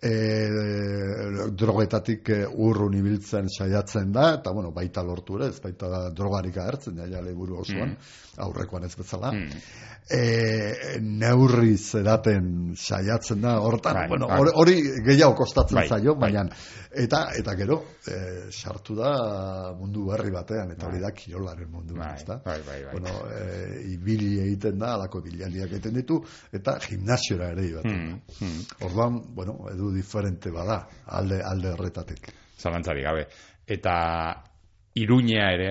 [0.00, 6.56] e, drogetatik e, urrun ibiltzen saiatzen da, eta bueno, baita lortu ere, ez baita drogarik
[6.56, 7.96] agertzen, ja, ja liburu osoan,
[8.38, 9.32] aurrekoan ez bezala.
[9.34, 9.62] Mm.
[10.08, 14.52] E, neurri zeraten saiatzen da, hortan, Bai, bueno, bai.
[14.54, 16.30] hori, gehiago kostatzen Bai, zaio, bai.
[16.30, 16.46] baina,
[16.96, 18.20] eta, eta gero, e,
[18.54, 19.10] sartu da
[19.76, 22.38] mundu berri batean, eta hori da kirolaren mundu, Bai, ezta?
[22.46, 22.94] bai, bai, bai.
[22.94, 26.22] Bueno, e, ibili egiten da, alako bilaldiak egiten ditu,
[26.54, 28.00] eta gimnasiora ere ibaten.
[28.08, 28.64] Mm, mm.
[28.88, 32.32] Orduan, bueno, edu diferente bada, alde, alde horretatik.
[32.58, 33.26] Zalantzari gabe.
[33.66, 34.44] Eta
[34.94, 35.70] iruñea ere,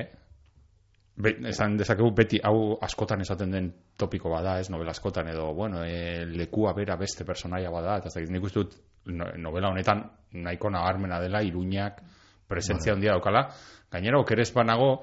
[1.18, 5.84] be, esan dezakegu beti hau askotan esaten den topiko bada, ez novela askotan edo, bueno,
[5.84, 8.76] e, lekua bera beste personaia bada, eta ez dakit, nik uste dut
[9.06, 10.04] no- novela honetan
[10.34, 12.02] nahiko nabarmena dela iruñak
[12.48, 13.48] presentzia handia daukala.
[13.92, 15.02] Gainera, okeres banago,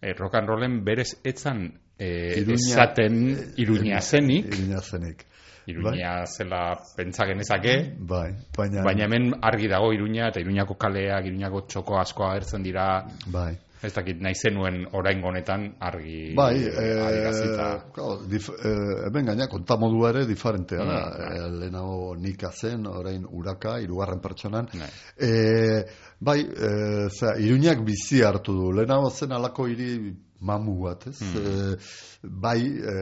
[0.00, 5.24] e, rock and rollen berez etzan e, Iruña- esaten iruña zenik, Iruña zenik.
[5.66, 8.82] Iruña zela pentsa genezake, Bai, baina...
[8.84, 13.56] Baina hemen argi dago Iruña eta Iruñako kaleak, Iruñako txoko asko agertzen dira, Bai.
[13.84, 17.66] ez dakit nahi zenuen oraingo honetan argi Bai, adierazita.
[17.76, 20.84] eh, claro, dif, eh, hemen gaina kontamodua ere diferentea da.
[20.84, 21.36] Mm, bai.
[21.36, 24.68] Eh, lehenago nika zen, orain uraka, hirugarren pertsonan.
[24.72, 24.88] Bai.
[25.20, 25.84] Eh,
[26.20, 28.72] bai, e, zera, iruñak bizi hartu du.
[28.72, 31.20] Lehenago zen alako hiri mamu bat, ez?
[31.22, 31.76] E,
[32.22, 32.94] bai, e,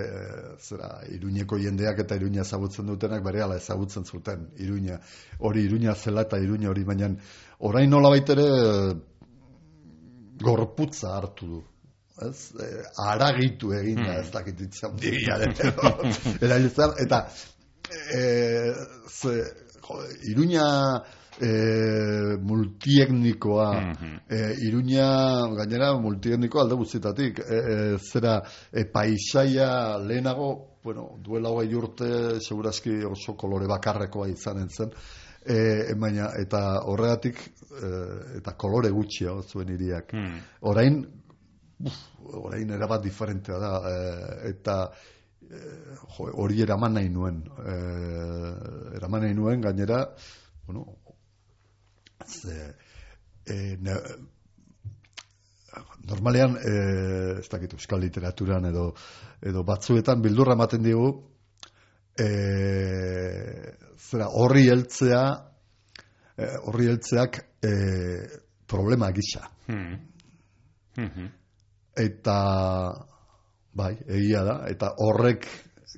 [0.60, 5.00] zera, iruñeko jendeak eta iruña ezagutzen dutenak bere ala ezagutzen zuten iruña.
[5.40, 7.10] Hori iruña zela eta iruña hori, baina
[7.58, 8.46] orain nola baitere
[10.42, 11.62] gorputza hartu du.
[12.22, 12.52] Ez?
[12.60, 12.68] E,
[13.08, 15.54] aragitu egin da, ez dakit itzan digiaren.
[17.06, 17.26] eta
[18.14, 18.22] e,
[19.08, 19.34] ze,
[19.82, 19.98] jo,
[20.30, 20.66] iruña
[21.40, 23.94] e, multietnikoa.
[24.28, 27.38] E, Iruña gainera multietniko alde guztietatik.
[27.38, 34.68] E, e, zera e, paisaia lehenago bueno, duela hogei urte segurazki oso kolore bakarrekoa izanen
[34.68, 34.90] zen.
[35.42, 37.38] E, baina eta horregatik
[37.70, 37.88] e,
[38.38, 40.36] eta kolore gutxia zuen iriak mm.
[40.70, 41.00] orain
[41.82, 41.96] uf,
[42.38, 43.96] orain erabat diferentea da e,
[44.52, 44.76] eta
[45.50, 47.42] jo, hori eraman nahi nuen.
[47.58, 47.74] E,
[49.00, 50.04] eraman nahi nuen gainera
[50.66, 50.98] bueno,
[52.28, 52.74] ze,
[53.46, 53.96] e, ne,
[56.08, 56.74] normalean e,
[57.40, 58.92] ez dakit euskal literaturan edo,
[59.40, 61.08] edo batzuetan bildurra ematen digu
[62.18, 62.28] e,
[63.96, 65.22] zera horri heltzea
[66.36, 67.72] e, horri heltzeak e,
[68.66, 69.98] problema gisa hmm.
[70.96, 71.28] hmm.
[72.04, 72.38] eta
[73.72, 75.48] bai, egia da eta horrek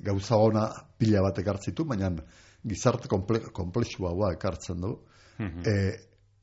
[0.03, 0.65] gauza ona
[0.97, 2.09] pila bat ekartzitu, baina
[2.65, 4.97] gizarte komple, komplexua ekartzen du.
[5.39, 5.63] Mm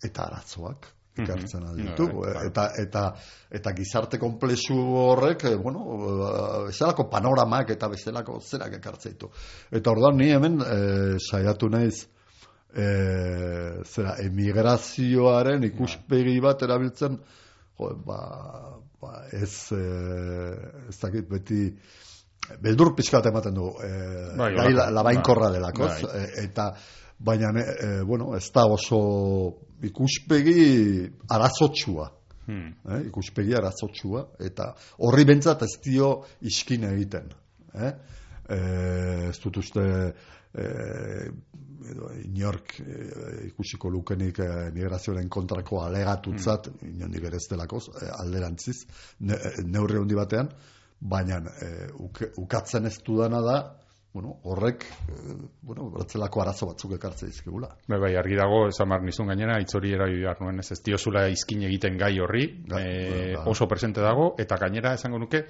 [0.03, 1.25] eta arazoak mhm.
[1.25, 2.09] ikartzen mm ditu
[2.47, 3.05] eta, eta,
[3.51, 9.31] eta gizarte komplexu horrek eh, bueno, eh, bezalako panoramak eta bezalako zerak ekartzen ditu
[9.71, 10.81] eta orduan ni hemen e,
[11.31, 12.07] saiatu naiz
[12.73, 12.87] e,
[13.85, 17.19] zera emigrazioaren ikuspegi bat erabiltzen
[17.79, 18.21] jo, ba,
[19.01, 19.83] ba, ez e,
[20.89, 21.67] ez dakit beti
[22.63, 23.93] beldur pixkat ematen du e,
[24.39, 25.59] bai, labainkorra bai.
[25.59, 26.27] delako bai.
[26.45, 26.73] eta
[27.23, 28.99] baina e, bueno, ez da oso
[29.83, 32.11] ikuspegi arazotsua.
[32.47, 32.73] Hmm.
[32.91, 34.73] Eh, ikuspegi arazotsua eta
[35.07, 37.31] horri bentsat ez dio iskin egiten.
[37.75, 37.93] Eh?
[38.51, 41.29] Eh, ez dut uste eh,
[41.93, 46.97] edo, inork eh, ikusiko lukenik eh, migrazioaren kontrako alegatutzat, hmm.
[46.97, 48.83] inondik ere ez delako, eh, alderantziz,
[49.21, 50.51] ne, neurri handi batean,
[50.99, 51.89] baina eh,
[52.43, 53.57] ukatzen ez dudana da,
[54.13, 57.71] bueno, horrek, e, bueno, bertzelako arazo batzuk ekartze dizkigula.
[57.89, 61.27] Bai, bai, argi dago, esan mar nizun gainera, itzori erabi behar nuen, ez ez diozula
[61.33, 65.47] izkin egiten gai horri, gai, e, oso presente dago, eta gainera esango nuke,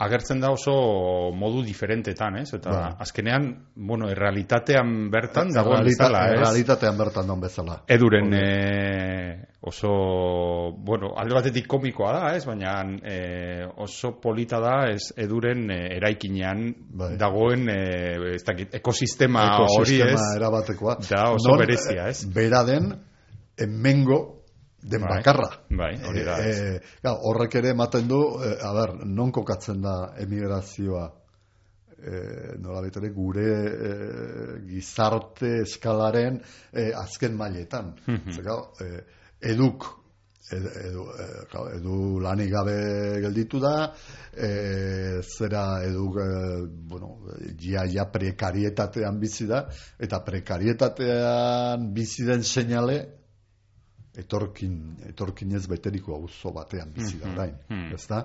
[0.00, 0.72] agertzen da oso
[1.36, 2.48] modu diferentetan, ez?
[2.56, 2.84] Eta ba.
[3.04, 6.38] azkenean, bueno, errealitatean bertan dago bezala, ez?
[6.38, 7.76] Errealitatean bertan dago bezala.
[7.90, 8.46] Eduren e,
[9.60, 9.92] oso,
[10.88, 12.46] bueno, alde batetik komikoa da, ez?
[12.48, 13.18] Baina e,
[13.84, 15.10] oso polita da, ez?
[15.20, 16.64] Eduren e, eraikinean
[16.96, 17.12] bai.
[17.20, 17.78] dagoen e,
[18.34, 20.08] ez dakit, ekosistema, hori, ez?
[20.08, 20.98] Ekosistema erabatekoa.
[21.10, 22.24] Da, oso non, berezia, ez?
[22.32, 22.94] Bera den,
[23.60, 24.39] emengo
[24.82, 25.48] den bai, bakarra.
[25.68, 26.38] Bai, hori da.
[26.42, 31.06] E, e, horrek ere ematen du, e, a ber, non kokatzen da emigrazioa
[32.00, 33.94] e, nola betere, gure e,
[34.66, 36.40] gizarte eskalaren
[36.72, 37.94] e, azken mailetan.
[38.06, 39.00] Mm -hmm.
[39.40, 40.00] eduk
[40.52, 41.04] edu, edu,
[41.76, 42.74] edu lanik gabe
[43.22, 43.92] gelditu da
[44.34, 46.26] e, zera edu e,
[46.90, 47.18] bueno,
[47.60, 49.64] ja, ja prekarietatean bizi da
[49.98, 53.19] eta prekarietatean bizi den seinale
[54.20, 54.78] etorkin,
[55.10, 57.94] etorkinez beteriko auzo batean bizi da orain, mm -hmm.
[57.94, 58.24] ezta?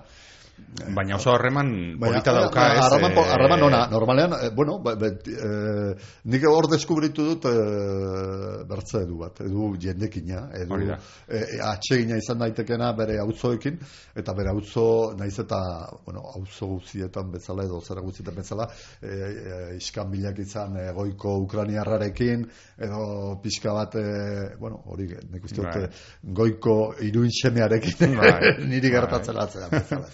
[0.76, 2.84] Baina oso harreman polita dauka, ez?
[2.84, 5.96] Harreman, eh, harreman ona, normalean, eh, bueno, ba, bet, eh,
[6.32, 12.92] nik hor deskubritu dut eh, bertza edu bat, edu jendekina, edu eh, atsegina izan daitekena
[12.98, 13.80] bere auzoekin,
[14.16, 15.62] eta bere auzo, naiz eta,
[16.06, 18.68] bueno, auzo guzietan bezala, edo zera guzietan bezala,
[19.02, 22.46] eh, eh, iskan bilak izan egoiko ukraniarrarekin,
[22.84, 25.90] edo pixka bat, eh, bueno, hori, nik uste dut, bai.
[26.42, 28.36] goiko iruin semearekin, bai.
[28.72, 29.48] niri gertatzen bai.
[29.48, 30.12] atzera bezala,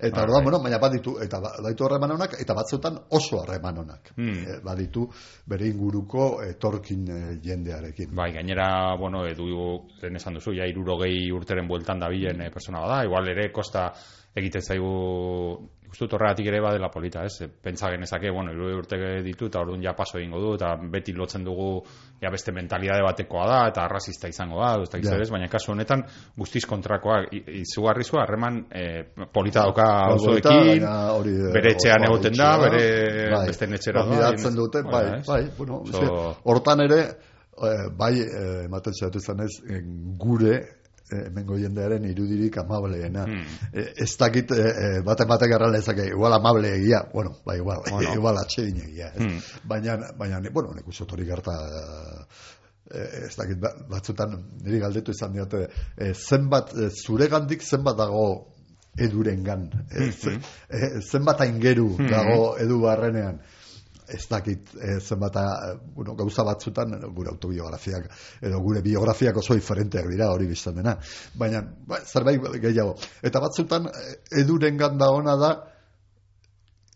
[0.00, 4.12] Eta orduan, bueno, baina baditu, eta baditu harreman honak, eta batzutan oso harreman honak.
[4.16, 4.42] Hmm.
[4.42, 5.06] E, baditu
[5.48, 8.14] bere inguruko etorkin e, jendearekin.
[8.16, 8.68] Bai, gainera,
[9.00, 9.48] bueno, edu,
[10.02, 13.88] lehen esan duzu, ja, irurogei urteren bueltan da bilen e, persona bada, igual ere, kosta
[14.36, 17.46] egiten zaigu Uste dut horregatik ere badela polita, ez?
[17.64, 21.46] Pentsa genezake, bueno, iru urte ditu eta orduan ja paso egingo du, eta beti lotzen
[21.46, 21.68] dugu
[22.20, 26.04] ja beste mentalidade batekoa da, eta arrazista izango da, ez da ez, baina kasu honetan
[26.36, 28.84] guztiz kontrakoa izugarri zua, harreman e,
[29.32, 32.84] polita dauka auzoekin, eh, bere etxean egoten da, bere
[33.32, 34.32] bai, beste netxera da.
[34.60, 35.80] dute, bai, bai, bueno,
[36.44, 37.00] hortan ere,
[37.64, 38.12] eh, bai,
[38.66, 39.54] ematen zehatu zanez,
[40.20, 40.58] gure
[41.10, 43.24] hemengo jendearen irudirik amableena.
[43.26, 43.44] Hmm.
[43.72, 47.82] E, ez dakit, e, e, bate batek erran lezake, igual amable egia, bueno, ba, igual,
[47.90, 48.14] bueno.
[48.18, 49.12] igual atxegin egia.
[49.16, 49.38] Hmm.
[49.68, 51.56] Baina, baina, bueno, nek usotori gerta
[52.90, 58.24] eh, ez dakit ba- batzutan niri galdetu izan diote eh, zenbat eh, zuregandik zenbat dago
[58.98, 60.38] edurengan eh, ze-
[60.70, 63.40] eh, zenbat aingeru dago edu barrenean
[64.08, 68.08] ez dakit eh, zenbat eh, bueno, gauza batzutan gure autobiografiak
[68.42, 70.96] edo gure biografiak oso diferenteak dira hori biztan dena
[71.34, 75.52] baina ba, zerbait gehiago eta batzutan eh, edurengan da ona da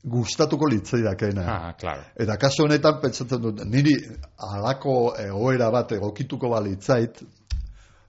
[0.03, 2.03] gustatuko litzaidakeena Ah, claro.
[2.19, 3.95] Eta kasu honetan pentsatzen dut, niri
[4.51, 7.23] halako egoera bat egokituko balitzait,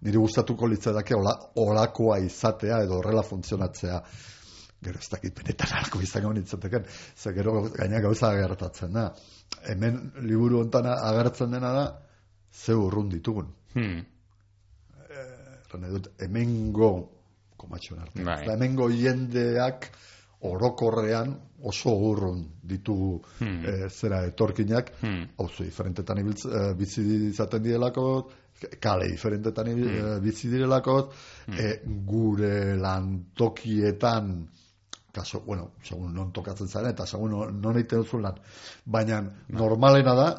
[0.01, 4.01] niri gustatuko litzaidake ola, olakoa izatea edo horrela funtzionatzea.
[4.83, 9.05] Gero ez dakit benetan halako izango nintzateken, ze gero gaina gauza gertatzen da.
[9.69, 11.85] Hemen liburu hontan agertzen dena da,
[12.51, 13.47] ze urrun ditugun.
[13.73, 14.01] Hmm.
[15.73, 16.89] Nahi dut, hemengo,
[17.57, 18.43] komatxoen arte, Bai.
[18.43, 19.87] eta hemengo jendeak
[20.45, 21.31] orokorrean
[21.65, 23.63] oso urrun ditugu Hmm.
[23.65, 25.23] eh, zera etorkinak, Hmm.
[25.39, 28.29] auzo diferentetan ibiltz, eh, bizi izaten direlako,
[28.79, 31.11] kale diferentetan ibil, eh, bizi direlako,
[31.47, 34.47] eh, gure lantokietan,
[35.13, 38.39] kaso, bueno, segun non tokatzen zaren, eta segun non, egiten duzu lan.
[38.85, 39.21] Baina
[39.53, 40.29] normalena da,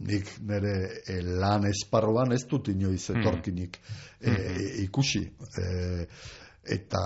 [0.00, 0.74] nik nire
[1.08, 3.80] eh, lan esparroan ez dut inoiz etorkinik
[4.20, 5.24] eh, ikusi.
[5.64, 6.04] Eh,
[6.76, 7.02] eta,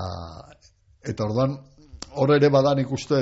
[1.06, 1.56] eta orduan,
[2.14, 3.18] hor ere badan ikuste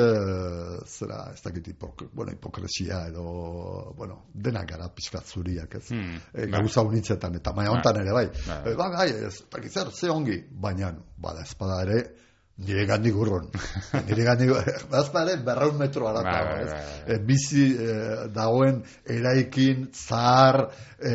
[0.88, 3.24] zera, ez dakit hipok, bueno, hipokresia edo,
[3.96, 5.86] bueno, denak gara pizkat zuriak, ez?
[5.92, 6.50] Hmm, E, bai.
[6.58, 8.26] gauza unitzetan, eta maia hontan ere bai.
[8.46, 8.58] Bai.
[8.72, 12.02] E, ba, bai, ez dakit zer, ze ongi, baina, bada, espada ere,
[12.58, 13.48] nire gandik urrun.
[14.08, 14.52] nire gandik,
[14.92, 16.70] bazpa ere, berraun metro Bai, arata, bai, ez?
[16.70, 17.14] bai, bai.
[17.14, 17.98] E, bizi e,
[18.34, 18.82] dagoen
[19.16, 20.66] eraikin, zahar,
[20.98, 21.14] e,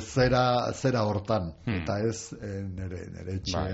[0.00, 1.52] zera, zera hortan.
[1.66, 1.80] Hmm.
[1.82, 3.64] Eta ez, e, nire, nire etxe.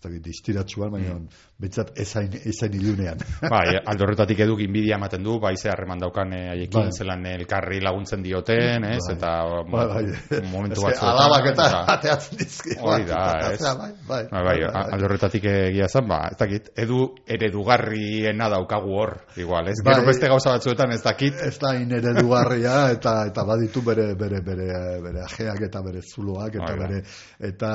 [0.00, 1.14] Ez dakit, distiratxuan, baina,
[1.60, 3.20] betzat, ezain, ezain ilunean.
[3.52, 6.92] Bai, aldorretatik eduk inbidia ematen du, bai ze harreman daukan eh, haiekin, Bai.
[6.96, 9.02] zelan elkarri laguntzen dioten, ez?
[9.06, 9.16] Bai.
[9.16, 9.32] Eta
[9.68, 10.40] Bai, bai.
[10.48, 11.10] momentu batzuetan.
[11.10, 12.78] Alabak eta ateatzen dizki.
[12.80, 13.20] Hori da,
[13.50, 13.60] ez?
[13.60, 14.22] Bai, bai.
[14.32, 14.56] Bai, bai,
[14.96, 19.76] aldorretatik egia zen, ba, ez dakit, edu eredugarriena daukagu hor, igual, ez?
[19.84, 19.98] Bai.
[19.98, 24.70] Gero beste gauza batzuetan ez dakit, Ez da ineredugarria eta eta baditu bere bere bere
[25.04, 26.88] bere ajeak eta bere zuloak eta Bai, bai.
[26.88, 27.70] bere eta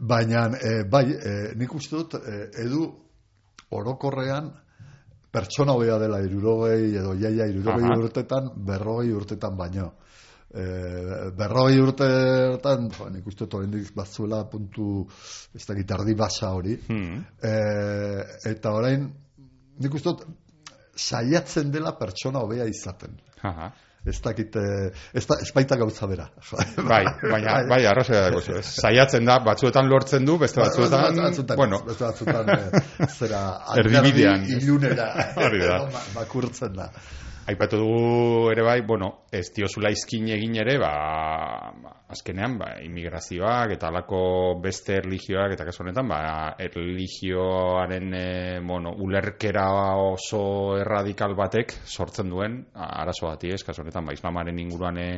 [0.00, 2.86] baina eh, bai eh, nik uste dut eh, edu
[3.70, 4.50] orokorrean
[5.30, 7.98] pertsona hobea dela irurogei edo jaia irurogei Aha.
[7.98, 9.90] urtetan berrogei urtetan baino
[10.48, 10.64] e,
[11.36, 15.04] berrogei urtetan jo, nik uste dut oraindik batzuela puntu
[15.54, 17.52] ez dakit erdi basa hori hmm, e,
[18.54, 19.04] eta orain
[19.84, 20.24] nik uste dut
[20.96, 23.68] saiatzen dela pertsona hobea izaten aha.
[24.08, 26.28] Ez dakit eh, ez, da, ez baita gauza bera
[26.92, 28.66] Bai, baina, bai, arrazia dago zu, ez?
[28.82, 33.44] Saiatzen da, batzuetan lortzen du, beste batzuetan, batzutan, bueno, beste batzutan eh, zera
[33.84, 34.46] Erdibidean.
[34.58, 35.82] ilunera Hori da.
[37.48, 40.90] Aipatu dugu ere bai, bueno, ez diozula izkin egin ere, ba,
[42.12, 44.20] azkenean, ba, immigrazioak eta alako
[44.60, 46.20] beste erligioak eta kasu honetan, ba,
[46.60, 48.26] erligioaren, e,
[48.60, 49.64] bueno, ulerkera
[49.96, 50.42] oso
[50.76, 55.08] erradikal batek sortzen duen arazo bati, ez, kasu honetan, ba, islamaren inguruan, e,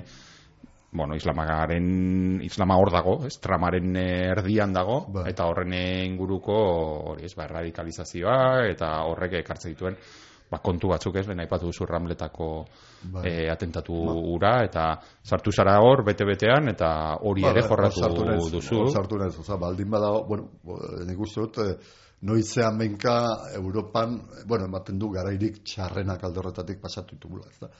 [0.93, 5.29] bueno, islamagaren, islama hor dago, ez, tramaren eh, erdian dago, Bai.
[5.31, 6.57] eta horren eh, inguruko,
[7.13, 9.99] hori ez, ba, erradikalizazioa, eta horrek ekartzen dituen,
[10.51, 12.49] ba, kontu batzuk ez, lehen aipatu duzu ramletako
[13.13, 13.23] Bai.
[13.29, 13.95] eh, atentatu
[14.35, 14.89] ura, eta
[15.23, 18.77] sartu zara hor, bete-betean, eta hori ere Ba, jorratu hor sartu naiz, duzu.
[18.83, 20.49] hor sartu naiz, oza, baldin badago, bueno,
[21.07, 21.77] nik uste dut, eh,
[22.23, 23.15] noizean benka
[23.57, 27.71] Europan, bueno, ematen du garairik txarrenak alde horretatik pasatu ditugula, ez da.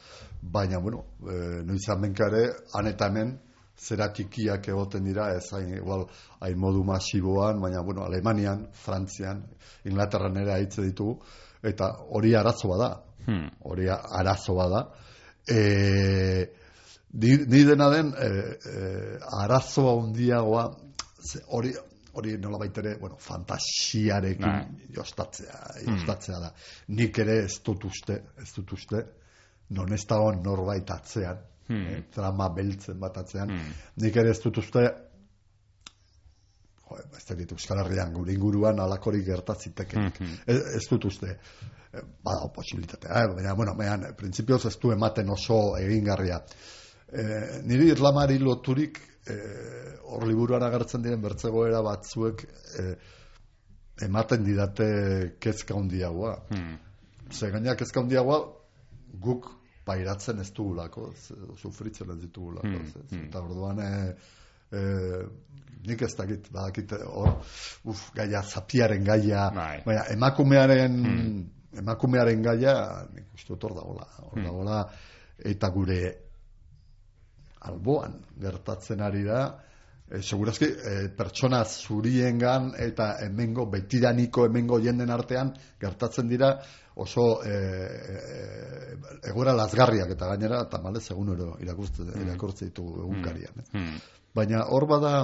[0.41, 3.35] Baina, bueno, eh, noizean benka ere, han eta hemen,
[3.81, 6.07] zera txikiak egoten dira, ez hain, igual,
[6.41, 9.45] hain modu masiboan, baina, bueno, Alemanian, Frantzian,
[9.85, 11.19] Inglaterran ere haitze ditugu,
[11.63, 12.91] eta hori arazoa da,
[13.27, 13.51] Hmm.
[13.69, 14.87] hori arazo bada.
[15.47, 16.47] E,
[17.13, 20.65] ni, ni dena den e, e, arazoa handiagoa
[21.49, 21.75] hori
[22.13, 24.89] hori nola ere, bueno, fantasiarekin Bai.
[24.97, 26.53] jostatzea, jostatzea da.
[26.89, 29.05] Nik ere ez dut uste, ez dut uste,
[29.77, 31.39] non ez dago norbait atzean,
[31.69, 31.87] Hmm.
[31.87, 33.73] eh, trama beltzen bat atzean, Hmm.
[34.03, 34.81] nik ere ez dut uste,
[36.99, 40.21] jo, ez dakit Euskal Herrian gure inguruan alakorik gertatzitekenik.
[40.21, 40.41] Mhm.
[40.47, 41.37] Ez, ez dut uste.
[41.93, 43.31] Eh, Badago posibilitatea, eh?
[43.35, 46.39] baina, bueno, baina, printzipioz ez du ematen oso egingarria.
[47.11, 47.23] E,
[47.67, 49.35] niri irlamari loturik e,
[50.07, 52.45] hor liburuan agertzen diren bertzegoera batzuek
[52.79, 52.85] e,
[54.07, 54.87] ematen didate
[55.43, 56.37] kezka handiagoa.
[56.53, 56.77] Hmm.
[57.33, 58.39] Ze gaina kezka handiagoa
[59.27, 59.51] guk
[59.85, 61.11] pairatzen ez dugulako,
[61.59, 62.69] sufritzen ez ditugulako.
[62.69, 63.27] Hmm, hmm.
[63.27, 63.93] Eta orduan e,
[64.71, 64.85] e,
[65.87, 67.39] nik ez dakit, badakit hor,
[67.85, 69.83] uf, gaia, zapiaren gaia, Bai.
[69.87, 70.99] baina emakumearen,
[71.79, 72.75] emakumearen gaia,
[73.15, 74.45] nik uste dut hor dagoela, hor Hmm.
[74.45, 74.81] dagoela,
[75.39, 76.01] eta gure
[77.61, 79.41] alboan gertatzen ari da,
[80.11, 86.55] e, segurazki, e, pertsona zuriengan eta hemengo, betidaniko hemengo jenden artean gertatzen dira
[87.01, 88.97] oso e, e,
[89.31, 93.63] egora lazgarriak eta gainera, eta malez, egun ero irakurtze, irakurtze ditugu egunkarian.
[93.63, 93.69] Eh?
[93.77, 93.99] Hmm.
[94.37, 95.15] Baina hor bada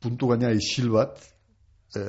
[0.00, 1.18] puntu gaina isil bat,
[1.94, 2.02] e,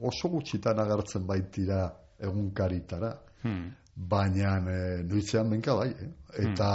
[0.00, 1.84] oso gutxitan agertzen baitira
[2.22, 3.72] egunkaritara, Hmm.
[3.96, 6.10] baina e, nuitzean benka bai, eh?
[6.44, 6.68] eta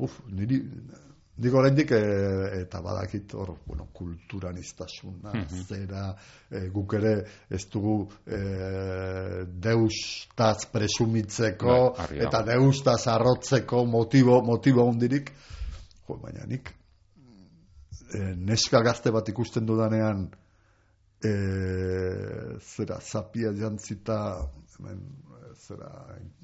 [0.00, 0.62] uf, niri
[1.36, 1.98] Nik oraindik e,
[2.62, 5.34] eta badakit hor, bueno, kulturaniztasuna,
[5.68, 6.06] zera,
[6.48, 7.12] e, guk ere
[7.52, 8.40] ez dugu e,
[9.66, 12.30] deustaz presumitzeko Bai, argi dago.
[12.30, 15.30] eta deustaz arrotzeko motibo, motibo hondirik,
[16.08, 16.72] jo, baina nik
[18.14, 20.26] e, neska gazte bat ikusten dudanean
[21.24, 21.32] e,
[22.60, 24.18] zera zapia jantzita
[24.76, 25.00] hemen
[25.58, 25.88] zera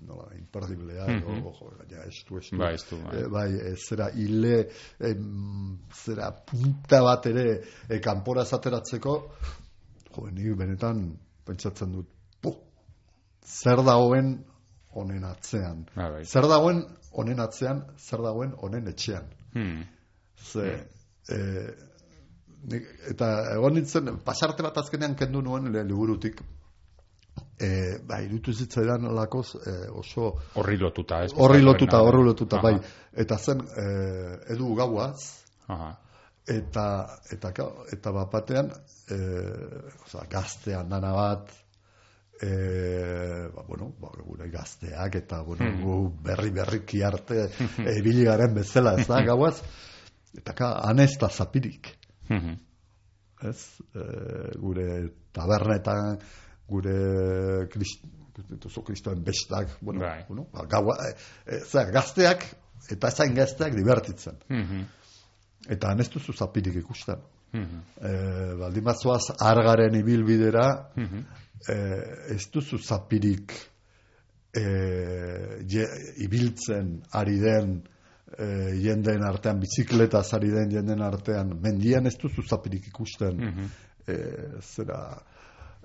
[0.06, 1.42] nola imperdiblea edo Mhm.
[1.44, 3.18] jo, gaina estu estu Bai, estu, bai.
[3.20, 4.68] E, bai e, zera hile
[5.00, 9.14] em, zera punta bat ere e, kanpora zateratzeko
[10.16, 12.08] jo ni benetan pentsatzen dut
[12.42, 12.54] pu,
[13.44, 14.44] zer dagoen
[14.94, 16.24] honen atzean Bai, bai.
[16.24, 16.82] zer dagoen
[17.12, 19.82] honen atzean zer dagoen honen etxean Hmm.
[20.52, 20.86] Ze,
[21.28, 21.38] e,
[23.10, 26.40] eta egon nintzen, pasarte bat azkenean kendu nuen liburutik,
[27.60, 31.32] e, ba, irutu zitzaidan lakoz e, oso Horri lotuta, ez?
[31.36, 32.76] horri lotuta, horri lotuta, bai.
[33.12, 33.86] Eta zen, e,
[34.54, 35.20] edu gauaz,
[35.68, 35.90] Aha.
[36.48, 36.86] eta,
[37.30, 38.70] eta, ka- eta bat batean,
[39.10, 39.18] e,
[40.06, 41.50] oza, gaztean dana bat,
[42.42, 46.22] e, ba, bueno, ba, gure gazteak, eta bueno, Hmm.
[46.22, 47.48] berri berriki arte
[47.98, 49.60] ebili garen bezala, ez da, gauaz,
[50.36, 51.96] eta ka, anezta zapirik,
[52.30, 52.56] Mhm.
[53.42, 54.86] ez, e, gure
[55.32, 56.18] tabernetan,
[56.72, 58.02] gure krist,
[58.66, 60.24] oso kristoen bestak, bueno, Bai.
[60.28, 61.12] bueno ba, gaua, e,
[61.46, 62.46] e, zer, gazteak,
[62.90, 64.38] eta ezain gazteak divertitzen.
[64.48, 64.82] Mhm.
[65.70, 67.20] Eta ez duzu zapirik ikusten.
[67.52, 67.82] Mhm.
[68.00, 68.12] E,
[68.58, 70.66] baldin bazoaz argaren ibilbidera,
[70.96, 71.20] Mhm.
[71.68, 71.76] e,
[72.34, 73.52] ez duzu zapirik
[74.54, 74.62] e,
[75.68, 75.86] je,
[76.24, 77.82] ibiltzen ari den
[78.38, 78.46] e,
[78.82, 83.70] jenden artean, bizikletaz ari den jenden artean, mendian ez duzu zapirik ikusten Mhm.
[84.08, 84.16] e,
[84.60, 84.98] zera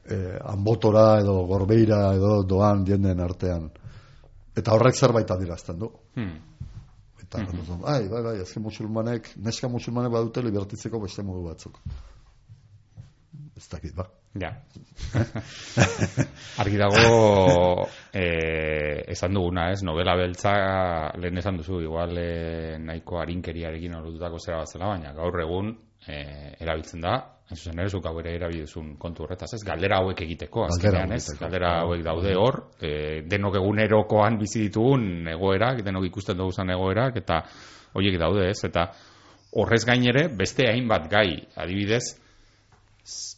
[0.10, 0.18] e,
[0.54, 3.70] anbotora edo gorbeira edo doan jenden artean.
[4.58, 5.92] Eta horrek zerbait adirazten du.
[6.16, 6.38] Hmm.
[7.28, 11.80] Eta, mm ai, bai, bai, azken musulmanek, neska musulmanek badute libertitzeko beste modu batzuk.
[13.58, 14.06] Ez dakit, ba.
[14.38, 14.52] Ja.
[16.62, 19.82] Argi dago eh, esan duguna, ez?
[19.84, 20.54] Novela beltza
[21.18, 25.74] lehen esan duzu, igual eh, nahiko arinkeriarekin horretutako zera bat zela, baina gaur egun
[26.08, 27.18] eh, erabiltzen da,
[27.48, 29.64] hain zuzen ere, zuk hau ere erabiduzun kontu horretaz, ez?
[29.64, 31.24] Galdera hauek egiteko, azkenean, ez?
[31.40, 37.42] Galdera hauek daude hor, eh, denok egunerokoan bizi ditugun egoerak, denok ikusten dugu egoerak, eta
[37.94, 38.60] horiek daude, ez?
[38.68, 38.90] Eta
[39.56, 42.04] horrez gainere, beste hainbat gai, adibidez,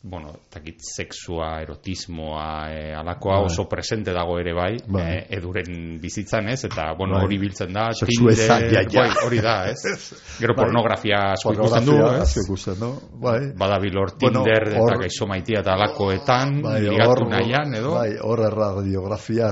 [0.03, 3.45] bueno, takit sexua, erotismoa, e, alakoa Bai.
[3.45, 5.03] oso presente dago ere bai, Bai.
[5.11, 6.63] eh, eduren bizitzan, ez?
[6.65, 7.26] Eta, bueno, Bai.
[7.26, 9.01] hori biltzen da, Tinder, ja, ja.
[9.01, 9.84] bai, hori da, ez?
[10.39, 10.63] Gero Bai.
[10.65, 12.38] pornografia asko ikusten du, ez?
[12.45, 13.51] ikusten du, bai.
[13.59, 17.93] Badabil hor Bueno, Tinder hor- eta gaixo maitia eta alakoetan, Bai, ligatu nahian, edo?
[17.99, 19.51] Bai, hor radiografia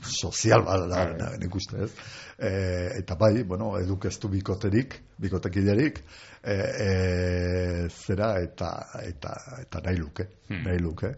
[0.00, 1.38] sozial bat da, Bai.
[1.42, 1.90] nik ez?
[2.38, 2.50] E,
[3.00, 5.98] eta bai, bueno, eduk ez du bikoterik, bikotekiderik,
[6.42, 8.70] e, e, zera eta,
[9.02, 9.34] eta,
[9.64, 10.62] eta nahi luke, Hmm.
[10.64, 11.14] nahi luke,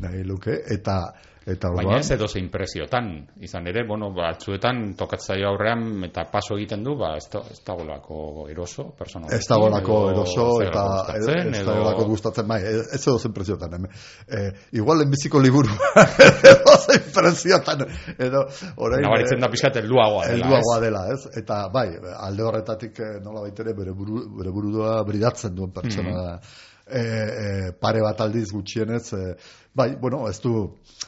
[0.00, 1.12] nahi luke, eta,
[1.46, 6.82] eta Baina orduan- ez edozein preziotan, izan ere, bueno, batzuetan tokatzaio aurrean eta paso egiten
[6.84, 10.84] du, ba, ez, da, ez dagolako eroso, persona Ez dagoelako edo eroso eta
[11.18, 13.90] ez edo- dagoelako gustatzen, bai, ez edo zen preziotan, hemen.
[14.28, 15.68] E, igual lehenbiziko liburu
[16.54, 17.84] edo zen preziotan,
[18.18, 19.02] edo orain...
[19.04, 20.82] Nabaritzen da pixkat helduagoa dela, helduagoa ez?
[20.88, 21.26] dela, ez?
[21.42, 21.88] Eta bai,
[22.28, 26.22] alde horretatik eh, nola baitere bere, buru, bere burua bridatzen duen pertsona Mhm.
[26.24, 26.40] da.
[26.84, 29.36] E, e, pare bat aldiz gutxienez, e,
[29.72, 30.50] bai, bueno, ez du,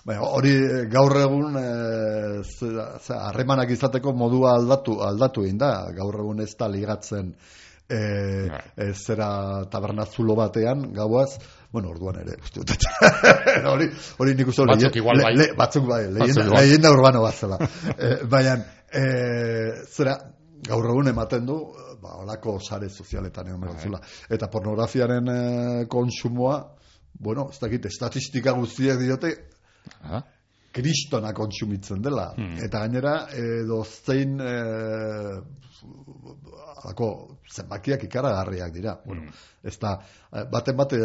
[0.09, 0.55] bai, hori
[0.89, 1.67] gaur egun e,
[3.19, 7.35] harremanak izateko modua aldatu aldatu egin da, gaur egun ez da ligatzen
[7.89, 9.29] e, e, zera
[9.71, 11.37] tabernazulo batean, gauaz,
[11.73, 12.89] bueno, orduan ere, uste dut,
[13.75, 15.35] hori, hori nik uste Batzuk leie- igual bai.
[15.37, 16.57] le- batzuk bai, Batzuk igual.
[16.63, 17.59] leyenda urbano bat zela.
[17.99, 18.57] e, Baina,
[18.89, 19.05] e,
[19.93, 20.17] zera,
[20.67, 21.61] gaur egun ematen du,
[22.07, 23.75] ba, olako sare sozialetan egon Bai.
[23.75, 25.41] behar Eta pornografiaren e,
[25.91, 26.61] konsumoa,
[27.19, 29.35] bueno, ez dakit, estatistika guztiek diote,
[30.03, 30.23] Ah,
[30.75, 32.33] kristona kontsumitzen dela.
[32.37, 32.59] Hmm.
[32.65, 34.55] Eta gainera, edo zein, e,
[36.83, 37.09] alako
[37.51, 38.97] zenbakiak ikaragarriak dira.
[39.05, 39.31] Bueno,
[39.63, 39.93] ez da,
[40.33, 40.99] eh, baten bate,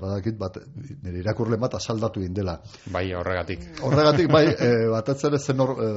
[0.00, 0.58] badakit, bat,
[1.02, 2.56] nire irakurle bat asaldatu indela.
[2.92, 3.64] Bai, horregatik.
[3.86, 5.88] Horregatik, bai, e, batez ere zen hor, e,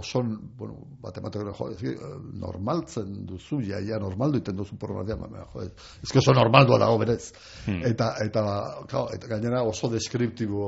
[0.00, 2.14] oson, bueno, baten bate, jo, ez, eh,
[2.44, 6.98] normaltzen duzu, ja, ja, normaldu iten duzu pornogratia, ma, jo, ez que oso normaldua dago
[7.02, 7.32] berez.
[7.66, 7.84] Hmm.
[7.90, 8.44] Eta, eta,
[8.88, 10.64] claro, eta gainera oso deskriptibo,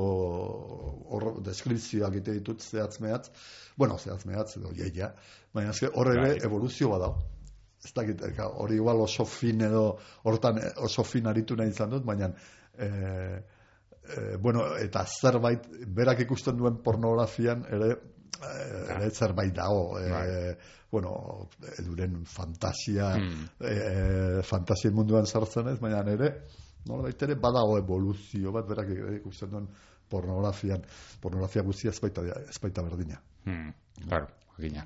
[1.13, 3.29] hor, deskripzioak ite ditut zehatz mehatz,
[3.77, 5.13] bueno, zehatz mehatz, edo, ja,
[5.53, 7.23] baina ez que hor ere evoluzio badago.
[7.83, 8.21] Ez dakit,
[8.63, 12.29] hori igual oso fin edo, hortan eh, oso fin aritu nahi izan dut, baina,
[12.77, 13.41] eh,
[14.03, 17.89] eh, bueno, eta zerbait, berak ikusten duen pornografian ere,
[18.95, 20.55] ere zerbait dago, Bai.
[20.91, 21.49] bueno,
[21.79, 23.49] eduren fantasia, Mm.
[23.59, 26.31] eh, fantasia munduan sartzen ez, baina ere,
[26.85, 29.67] nola ere, badago evoluzio bat, berak ikusten duen
[30.09, 30.83] pornografian,
[31.21, 33.19] pornografia guztia ez baita, ez baita berdina.
[33.45, 33.71] Hmm,
[34.07, 34.27] claro,
[34.57, 34.85] jakina.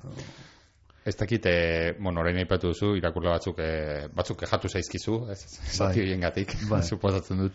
[1.08, 5.38] Ez dakit, e, bueno, orain aipatu duzu, irakurle batzuk, e, batzuk kejatu zaizkizu, ez,
[5.78, 6.04] zati Bai.
[6.04, 6.82] horiengatik, Bai.
[6.90, 7.52] suposatzen dut.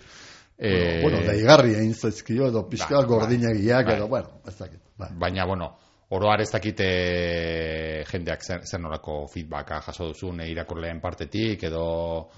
[0.58, 3.96] Eh, E, bueno, deigarri egin zaizkio, edo pixka bai, gordinegiak, bai.
[3.98, 4.80] edo, bueno, ez dakit.
[4.98, 5.10] Bai.
[5.20, 5.72] Baina, bueno,
[6.14, 12.30] oroar ez dakit e, jendeak zer, zer nolako feedbacka jaso duzun e, irakurleen partetik, edo...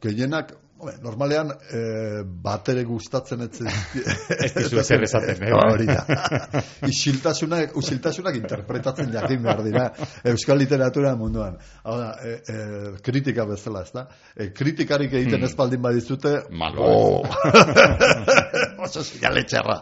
[0.00, 0.54] Gehienak,
[1.02, 3.60] normalean, eh, batere gustatzen ez
[4.46, 5.52] Ez dizu ezer esaten, eh?
[5.52, 6.04] Hori da.
[6.92, 9.84] Isiltasunak, usiltasunak interpretatzen jakin behar dira
[10.32, 11.58] Euskal literatura munduan.
[11.84, 14.06] Hau da, e, e, kritika bezala, ez da?
[14.34, 16.88] E, kritikarik egiten ez baldin badizute, Malo.
[16.88, 17.22] oh!
[18.86, 19.78] oso sinale txarra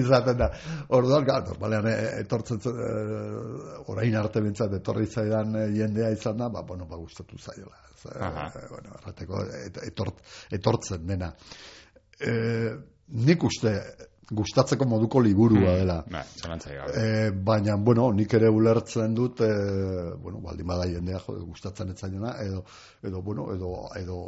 [0.00, 0.50] izaten da.
[0.96, 6.40] Orduan, gara, normalean, e, etortzen, zen, e, orain arte bintzat, etorri zaidan e, jendea izan
[6.40, 7.76] da, ba, bueno, ba, gustatu zaiola.
[8.00, 8.46] E, Aha.
[8.70, 10.22] bueno, errateko, et, etort,
[10.58, 11.32] etortzen dena.
[12.20, 12.32] E,
[13.26, 13.74] nik uste,
[14.30, 15.96] gustatzeko moduko liburua dela.
[16.10, 16.22] Ba.
[16.94, 19.50] E, baina, bueno, nik ere ulertzen dut, e,
[20.22, 22.62] bueno, baldin bada jendea jo, gustatzen etzaiona, edo,
[23.02, 24.20] edo, bueno, edo, edo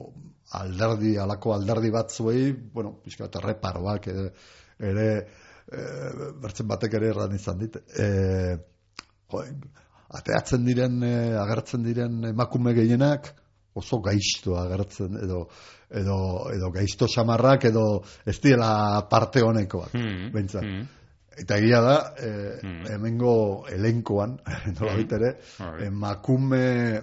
[0.58, 4.26] alderdi, alako alderdi batzuei, bueno, pixka eta reparoak ere,
[4.90, 5.06] ere
[5.70, 5.84] e,
[6.42, 8.08] bertzen batek ere erran izan dit, e,
[9.30, 9.44] jo,
[10.18, 10.98] ateatzen diren,
[11.40, 13.30] agertzen diren emakume gehienak,
[13.78, 15.46] oso gaizto agertzen, edo,
[15.92, 20.62] edo, edo gaizto samarrak, edo ez diela parte honekoak, Hmm, behintzat.
[20.64, 20.88] hmm.
[21.38, 22.86] Eta egia da, eh, Hmm.
[22.92, 24.38] hemengo elenkoan,
[24.80, 25.86] nola ere, Bai.
[25.86, 27.02] emakume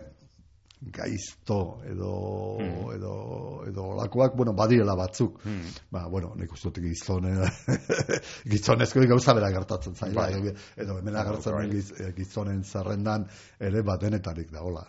[0.82, 2.92] gaizto edo Hmm.
[2.96, 5.40] edo edo olakoak, bueno, badirela batzuk.
[5.44, 5.66] Hmm.
[5.92, 7.34] Ba, bueno, nik uste dut gizone
[8.50, 10.34] gizonezko gauza bera gertatzen zaila Bai.
[10.40, 11.68] edo, edo hemen agertzen Bai.
[11.68, 13.28] den giz, eh, gizonen zerrendan
[13.60, 14.86] ere badenetarik dagola.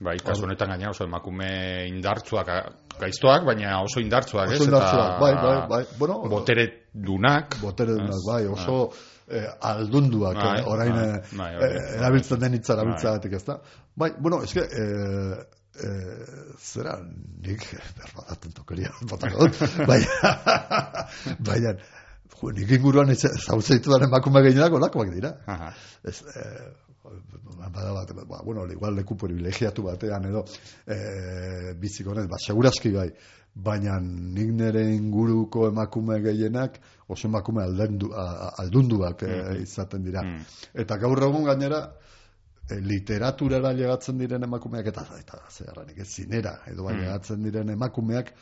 [0.00, 1.48] Bai, kasu honetan gaina oso emakume
[1.90, 2.70] indartsuak, a-
[3.00, 4.60] gaiztoak, baina oso indartsuak, ez?
[4.60, 5.84] Oso indartsuak, Eta bai, bai, bai.
[5.98, 7.56] Bueno, botere dunak.
[7.60, 8.22] botere dunak, Ez?
[8.28, 8.92] bai, oso
[9.28, 12.82] eh, aldunduak, Bai, eh, orain bai, eh, bai, eh, erabiltzen den hitza Bai.
[12.84, 13.58] erabiltzagatik ez da.
[13.96, 15.44] Bai, bueno, eske, eh,
[15.82, 16.94] eh, zera,
[17.42, 17.66] nik,
[17.98, 20.32] berbadaten tokeria, botako dut, baina,
[21.50, 21.74] baina,
[22.54, 23.22] nik inguruan ez
[23.90, 25.34] daren emakume gehienak olakoak dira.
[25.46, 25.72] Aha.
[26.04, 26.68] Ez, eh,
[27.72, 30.44] bada bat, ba, bueno, igual leku privilegiatu batean edo
[30.86, 33.08] eh, biziko nez, ba, seguraski bai,
[33.54, 36.78] baina nik nire inguruko emakume gehienak
[37.08, 40.22] oso emakume aldendu, a- aldunduak eh, izaten dira.
[40.22, 40.44] Mm.
[40.74, 41.80] Eta gaur egun gainera,
[42.70, 47.00] e, literaturara llegatzen diren emakumeak eta eta zerranik ez zinera edo bai Mm.
[47.00, 48.32] llegatzen diren emakumeak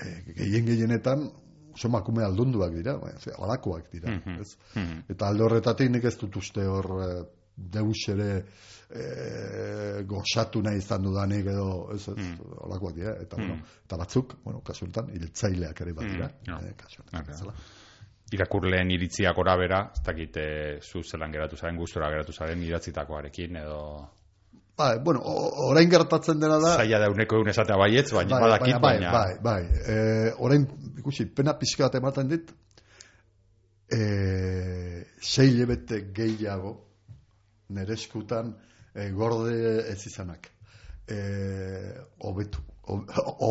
[0.00, 1.28] e, gehien gehienetan
[1.74, 4.40] oso emakume aldunduak dira, bai, ze, halakoak dira, Mhm.
[4.40, 4.56] ez?
[4.76, 5.04] Mhm.
[5.08, 7.12] Eta alde horretatik nik ez dut uste hor e,
[7.70, 8.44] deus ere
[8.92, 12.38] e, gozatu nahi izan dudanik edo ez, ez Mm.
[12.64, 13.48] holakoak dira eta, Mm.
[13.48, 16.58] bueno, eta batzuk, bueno, kasu honetan hiltzaileak ere badira, Mm, ja.
[16.68, 17.32] eh, kasu honetan, Okay.
[17.32, 17.54] bezala.
[18.32, 23.56] irakurleen iritziak gora bera, ez dakit e, zu zelan geratu zaren, gustora geratu zaren idatzitakoarekin,
[23.56, 24.08] edo...
[24.76, 25.20] Ba, bueno,
[25.68, 29.12] orain gertatzen dena da Zaila da uneko egun esatea baietz, baina badakit, bai, baina...
[29.12, 29.62] bai, bai.
[29.86, 30.64] E, orain,
[30.98, 32.50] ikusi, pena pixka bat ematen dit,
[33.90, 36.72] e, sei lebete gehiago
[37.74, 38.54] nere eskutan
[38.94, 39.56] e, gorde
[39.92, 40.48] ez izanak.
[41.08, 41.18] E,
[42.28, 42.60] obetu,
[42.92, 43.04] o-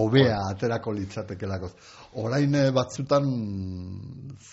[0.05, 1.69] obea aterako litzatekelako.
[2.24, 3.28] Orain e, batzutan,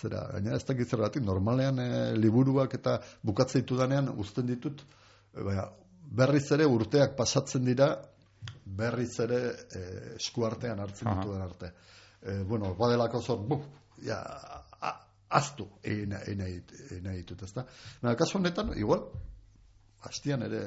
[0.01, 1.89] zera, gaina ez dakit zergatik, normalean e,
[2.19, 4.83] liburuak eta bukatzeitu danean uzten ditut,
[5.35, 5.69] e, baina,
[6.19, 7.91] berriz ere urteak pasatzen dira,
[8.79, 9.41] berriz ere
[9.77, 9.83] e,
[10.17, 11.73] eskuartean hartzen dituen arte.
[12.23, 13.65] E, bueno, badelako zor, buf,
[14.05, 14.19] ja,
[14.81, 14.93] a,
[15.39, 16.63] aztu egin nahi-
[17.21, 17.67] ditut, ezta?
[18.03, 19.07] Baina, kasu honetan, igual,
[20.07, 20.63] hastian ere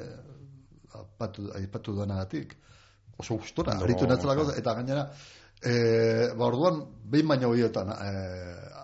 [0.98, 2.56] aipatu, aipatu denagatik,
[3.18, 5.06] oso gustora, aritu natzelako, eta gainera,
[5.60, 5.74] e,
[6.36, 8.10] ba, orduan, behin baina horietan e,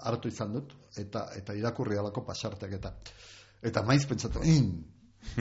[0.09, 2.95] hartu izan dut, eta eta irakurri alako pasartek eta
[3.69, 4.71] eta maiz pentsatu, in,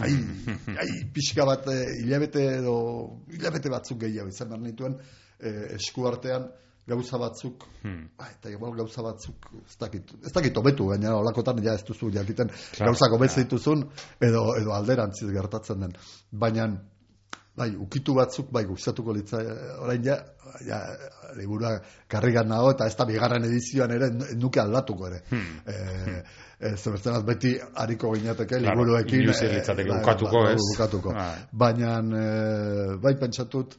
[0.01, 0.11] ai,
[0.81, 2.77] ai, pixka bat, eh, hilabete edo,
[3.33, 4.97] hilabete batzuk gehiago izan behar nituen,
[5.39, 6.49] eh, eskuartean,
[6.87, 8.03] gauza batzuk, hmm.
[8.17, 12.11] ba, eta igual gauza batzuk, ez dakit, ez dakit obetu, baina olakotan ja ez duzu
[12.15, 13.83] jakiten claro, gauza gobetze dituzun,
[14.23, 15.97] edo, edo alderantziz gertatzen den.
[16.31, 16.69] Baina,
[17.57, 19.41] bai, ukitu batzuk, bai, gustatuko litza,
[19.83, 20.15] orain ja,
[20.65, 20.79] ja,
[21.35, 21.73] liburua
[22.07, 24.09] karrigan nago, eta ez da bigarren edizioan ere,
[24.39, 25.21] nuke aldatuko ere.
[25.31, 25.59] Hmm.
[25.67, 29.25] E, e, beti hariko gineateke, claro, liburuekin.
[29.25, 30.71] Inuzi e, bai, ukatuko, ez?
[30.77, 31.17] Ukatuko.
[31.17, 31.35] Bai.
[31.65, 33.75] Baina, e, bai, pentsatut,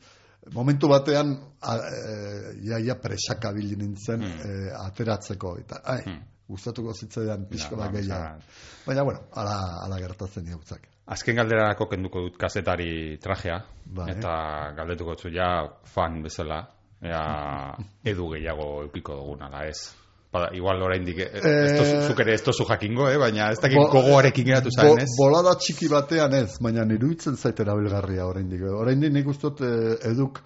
[0.54, 4.40] momentu batean a, e, ja, presaka nintzen hmm.
[4.44, 6.22] e, ateratzeko eta ai, hmm.
[6.48, 8.40] gustatuko zitzaidan pixko ja, gehiago
[8.86, 14.10] baina bueno, ala, ala gertatzen diautzak Azken galderako kenduko dut kazetari trajea bai.
[14.12, 14.32] eta
[14.76, 16.66] galdetuko zu ja fan bezala
[17.00, 17.22] ea
[18.12, 22.52] edu gehiago eukiko dugun ala ez Bada, igual oraindik eh, esto eh, zuk ere esto
[22.52, 25.14] zu jakingo, eh, baina ez dakit gogoarekin geratu zaren, ez?
[25.16, 28.66] bolada txiki batean ez, baina iruditzen zait erabilgarria oraindik.
[28.68, 30.42] Oraindik nik ustot eh, eduk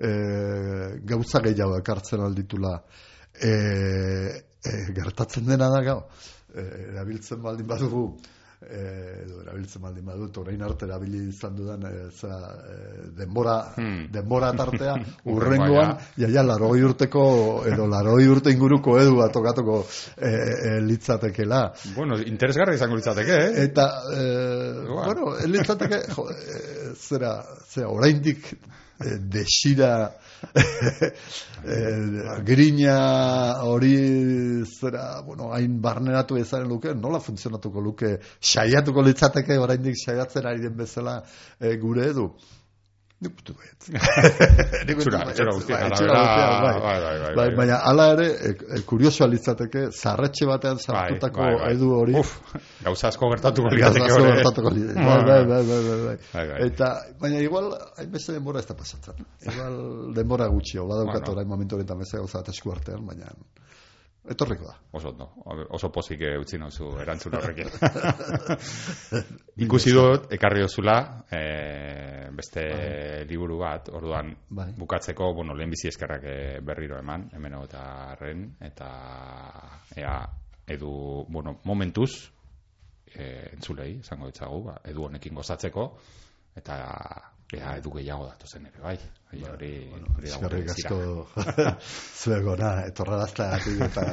[0.00, 2.78] eh, gauza gehiago ekartzen alditula.
[3.36, 4.32] Eh,
[4.64, 5.98] eh, gertatzen dena da gau.
[6.56, 8.06] Eh, erabiltzen baldin badugu
[8.70, 12.36] eh, edo erabiltzen baldin badut orain arte erabili izan dudan eh, za,
[12.72, 14.06] eh, denbora hmm.
[14.12, 14.96] denbora tartea
[15.34, 17.24] urrengoan ja ja 80 urteko
[17.66, 19.80] edo 80 urte inguruko edu tokatuko
[20.16, 21.62] eh, eh, litzatekeela.
[21.96, 23.50] Bueno interesgarri izango litzateke eh?
[23.64, 27.36] Eta eh, bueno litzateke jo, eh, zera
[27.68, 30.10] zera oraindik eh, desira
[32.48, 32.96] grina
[33.64, 33.94] hori
[34.64, 40.76] zera, bueno, hain barneratu ezaren luke, nola funtzionatuko luke, saiatuko litzateke oraindik saiatzen ari den
[40.76, 41.22] bezala
[41.60, 42.30] eh, gure edu.
[43.26, 43.86] Nik putu behit.
[45.02, 45.80] Txura, txura guztia.
[47.36, 52.16] Bai, baina ala ere, e, e, kurioso alitzateke, zarretxe batean zartutako edu hori.
[52.20, 52.36] Uf,
[52.86, 54.14] gauza asko gertatuko liateke hori.
[54.14, 55.04] Gauza asko gertatuko liateke.
[55.26, 59.22] Bai, bai, bai, bai, Eta, baina igual, hain beste denbora ez da pasatzen.
[59.46, 59.78] Igual
[60.16, 63.32] denbora gutxi, hola daukat orain momentu horretan beste gauza eta esku artean, baina
[64.30, 64.74] etorriko da.
[64.98, 65.28] Oso, no.
[65.76, 67.70] oso pozik utzi nauzu erantzun horrekin.
[69.66, 70.96] Ikusi dut, ekarri ozula,
[71.30, 71.42] e,
[72.36, 73.26] beste bai.
[73.28, 74.70] liburu bat, orduan bai.
[74.78, 78.90] bukatzeko, bueno, lehen bizi eskerrak eh, berriro eman, hemen eta arren, eta
[79.96, 80.18] ea,
[80.76, 80.90] edu,
[81.28, 82.10] bueno, momentuz,
[83.14, 85.90] e, entzulei, zango ditzagu, ba, edu honekin gozatzeko,
[86.56, 86.76] eta
[87.54, 88.96] Ea, edu gehiago datu zen ere, bai.
[89.30, 89.68] Bai, hori,
[90.16, 90.96] hori Eskerrik asko
[92.22, 93.52] zuegona, etorrarazta
[93.86, 94.06] eta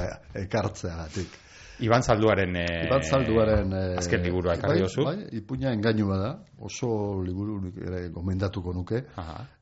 [0.43, 1.39] ekartzea gatik.
[1.81, 6.29] Iban Zalduaren, e, Iban Zalduaren e, azken liburua ekarri bai, Bai, ipuña engainu bada,
[6.61, 9.01] oso liburu ere gomendatuko nuke.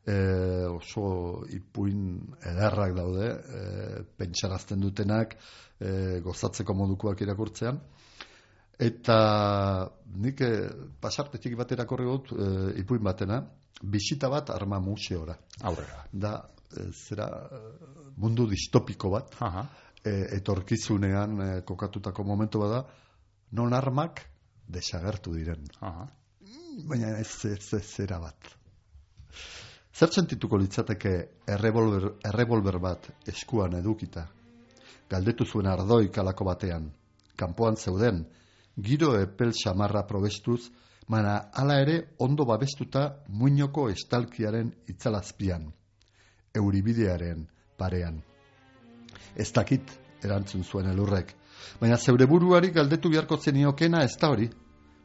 [0.04, 0.18] E,
[0.68, 2.20] oso ipuin
[2.52, 5.38] ederrak daude, e, pentsarazten dutenak,
[5.80, 7.80] e, gozatzeko modukoak irakurtzean.
[8.82, 9.18] Eta
[10.20, 10.54] nik e,
[11.00, 12.52] pasartetik bat erakorri dut e,
[12.84, 13.40] ipuin batena,
[13.82, 15.38] bisita bat arma museora.
[15.62, 16.06] Aurrera.
[16.12, 17.28] Da, e, zera,
[18.18, 19.68] mundu distopiko bat, Aha.
[20.02, 22.86] E, etorkizunean e, kokatutako momentu bada,
[23.52, 24.26] non armak
[24.68, 25.66] desagertu diren.
[25.82, 26.08] Aha.
[26.88, 28.54] Baina ez, ez, ez zera bat.
[29.92, 31.12] Zer txentituko litzateke
[31.52, 34.24] errevolver, errevolver bat eskuan edukita?
[35.12, 36.88] Galdetu zuen ardoi kalako batean.
[37.36, 38.24] Kanpoan zeuden,
[38.78, 40.70] giro epel samarra probestuz,
[41.08, 45.72] mana hala ere ondo babestuta muinoko estalkiaren itzalazpian,
[46.56, 47.48] euribidearen
[47.78, 48.22] parean.
[49.36, 49.92] Ez dakit,
[50.24, 51.34] erantzun zuen elurrek,
[51.82, 54.50] baina zeure buruari galdetu beharko zeniokena ez da hori,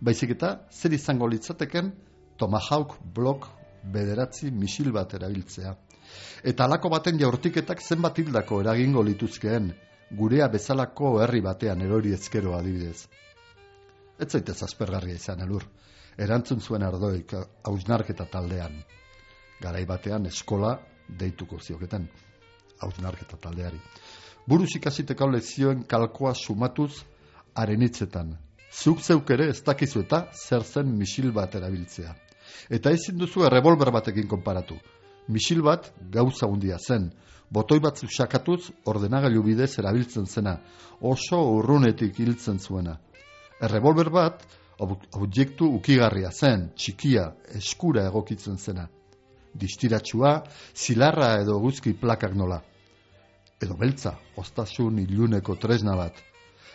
[0.00, 1.92] baizik eta zer izango litzateken
[2.36, 3.48] Tomahawk blok
[3.92, 5.72] bederatzi misil bat erabiltzea.
[6.44, 9.70] Eta alako baten jaurtiketak zenbat hildako eragingo lituzkeen,
[10.18, 13.08] gurea bezalako herri batean erori ezkero adibidez.
[14.18, 15.64] Ez zaitez aspergarria izan elur,
[16.16, 18.78] erantzun zuen ardoik hausnarketa taldean.
[19.60, 20.76] Garai batean eskola
[21.08, 22.08] deituko zioketen
[22.80, 23.78] hausnarketa taldeari.
[24.46, 26.92] Buruz ikasiteko lezioen kalkoa sumatuz
[27.54, 28.36] arenitzetan.
[28.72, 32.14] Zuk zeuk ere ez dakizu eta zer zen misil bat erabiltzea.
[32.70, 34.76] Eta ezin duzu errebolber batekin konparatu.
[35.28, 37.10] Misil bat gauza hundia zen.
[37.50, 40.60] Botoi bat sakatuz ordenagailu bidez erabiltzen zena.
[41.00, 42.98] Oso urrunetik hiltzen zuena.
[43.60, 44.42] Errebolber bat
[45.16, 48.86] objektu ukigarria zen, txikia, eskura egokitzen zena.
[49.56, 50.42] Distiratsua,
[50.76, 52.60] zilarra edo guzki plakak nola.
[53.62, 56.18] Edo beltza, ostasun iluneko tresna bat.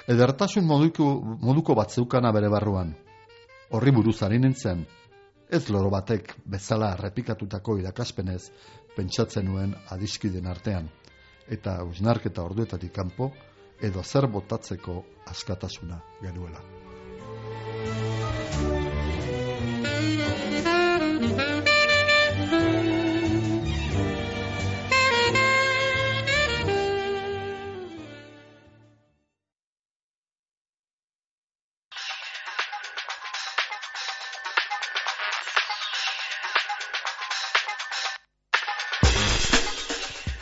[0.10, 1.12] Edertasun moduko,
[1.46, 2.96] moduko bat zeukana bere barruan.
[3.72, 4.86] Horri buruz nintzen,
[5.52, 8.50] ez loro batek bezala repikatutako irakaspenez
[8.96, 10.90] pentsatzen nuen adiskiden artean.
[11.48, 13.32] Eta usnarketa orduetatik kanpo,
[13.82, 16.62] edo zer botatzeko askatasuna genuela.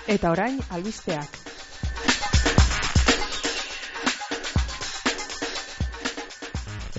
[0.09, 1.48] Eta orain, albisteak.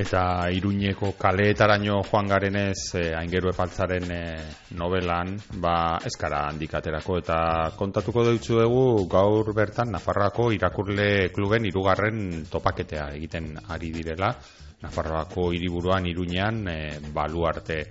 [0.01, 4.45] Eta iruñeko kaleetaraino joan garenez eh, aingeru epaltzaren eh,
[4.81, 5.75] novelan, ba
[6.09, 7.41] eskara handikaterako eta
[7.77, 14.33] kontatuko deutzu dugu gaur bertan Nafarroako irakurle kluben irugarren topaketea egiten ari direla.
[14.81, 17.83] Nafarroako hiriburuan iruñean eh, baluarte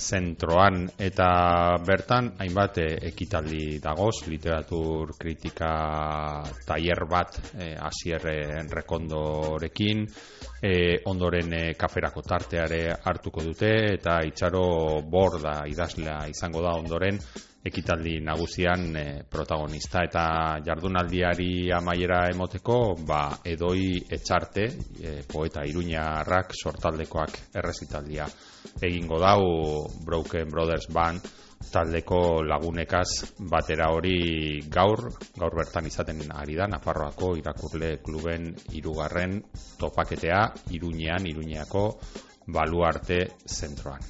[0.00, 1.28] zentroan eta
[1.86, 5.72] bertan hainbat eh, ekitaldi dagoz, literatur kritika
[6.66, 10.06] tailer bat eh, asierren rekondorekin,
[10.62, 17.20] eh, ondoren eh, kaferako tarteare hartuko dute eta itxaro borda idazlea izango da ondoren
[17.64, 20.24] ekitaldi nagusian eh, protagonista eta
[20.64, 28.26] jardunaldiari amaiera emoteko ba, edoi etxarte eh, poeta iruñarrak sortaldekoak errezitaldia
[28.80, 29.44] egingo dau
[30.06, 31.28] Broken Brothers Band
[31.70, 39.36] taldeko lagunekaz batera hori gaur, gaur bertan izaten ari da Nafarroako irakurle kluben irugarren
[39.78, 40.40] topaketea
[40.72, 41.84] iruñean, iruñeako
[42.48, 44.00] baluarte zentroan.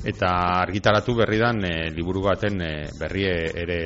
[0.00, 0.30] Eta
[0.62, 3.80] argitaratu berri dan e, liburu baten e, berrie ere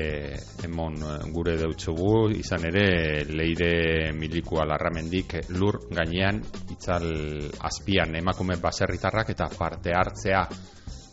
[0.62, 1.00] emon
[1.34, 6.38] gure deutzugu, izan ere leire milikua larramendik lur gainean
[6.70, 7.08] itzal
[7.66, 10.46] azpian emakume baserritarrak eta parte hartzea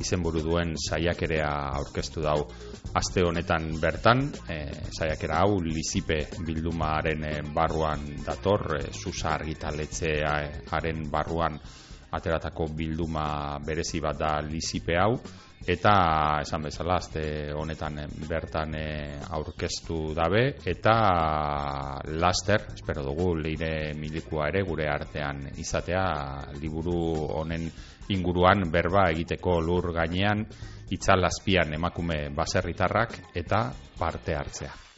[0.01, 2.39] izenburu duen saiakerea aurkeztu dau.
[2.97, 4.57] Aste honetan bertan e,
[4.91, 11.57] saiakera hau lizipe bildumaren e, barruan dator e, susa argitaletzearen barruan
[12.11, 15.15] ateratako bilduma berezi bat da lizipe hau
[15.61, 15.93] eta
[16.41, 20.95] esan bezala azte honetan bertan eh, aurkeztu dabe eta
[22.17, 26.03] laster, espero dugu leire milikua ere gure artean izatea
[26.57, 26.97] liburu
[27.37, 27.69] honen
[28.09, 30.45] inguruan berba egiteko lur gainean
[30.91, 34.90] itzal azpian emakume baserritarrak eta parte hartzea.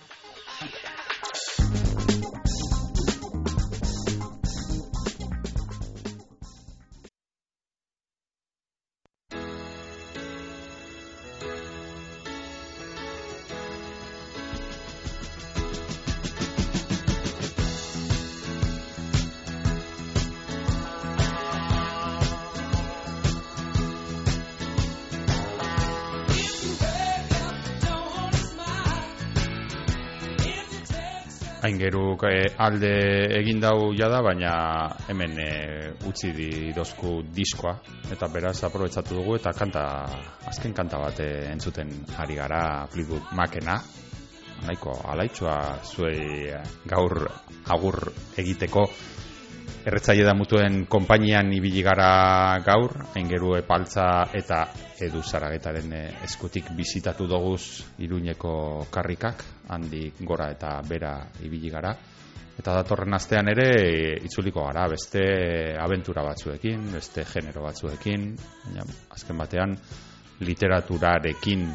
[31.83, 32.89] Aingeruk eh, alde
[33.35, 34.51] egin dau jada, baina
[35.11, 37.73] hemen eh, utzi di dozku diskoa,
[38.07, 39.83] eta beraz aprobetsatu dugu, eta kanta,
[40.47, 41.91] azken kanta bat eh, entzuten
[42.23, 43.75] ari gara Fleetwood Macena,
[44.63, 46.55] nahiko alaitxua zuei
[46.87, 47.19] gaur
[47.75, 47.99] agur
[48.39, 48.85] egiteko
[49.83, 54.61] erretzaile da mutuen konpainian ibili gara gaur, aingeru epaltza eta
[55.03, 61.91] edu zaragetaren eh, eskutik bizitatu doguz iruñeko karrikak, handik gora eta bera ibili gara.
[62.53, 63.67] Eta datorren astean ere
[64.23, 65.23] itzuliko gara beste
[65.81, 68.27] abentura batzuekin, beste genero batzuekin,
[68.63, 69.75] baina azken batean
[70.39, 71.65] literaturarekin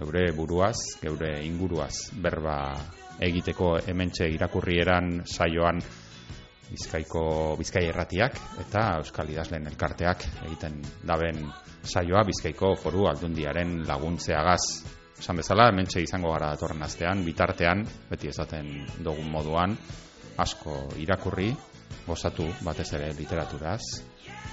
[0.00, 2.56] geure buruaz, geure inguruaz berba
[3.22, 5.78] egiteko hementxe irakurrieran saioan
[6.70, 7.22] Bizkaiko
[7.58, 11.42] Bizkai erratiak eta Euskal Idazleen elkarteak egiten daben
[11.82, 14.62] saioa Bizkaiko foru aldundiaren laguntzeagaz.
[15.22, 19.76] Esan bezala, hementxe izango gara datorren astean, bitartean, beti esaten dugun moduan,
[20.42, 21.52] asko irakurri,
[22.06, 23.82] gozatu batez ere literaturaz,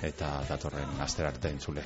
[0.05, 1.85] eta datorren asterarte entzule.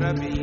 [0.00, 0.39] para mim.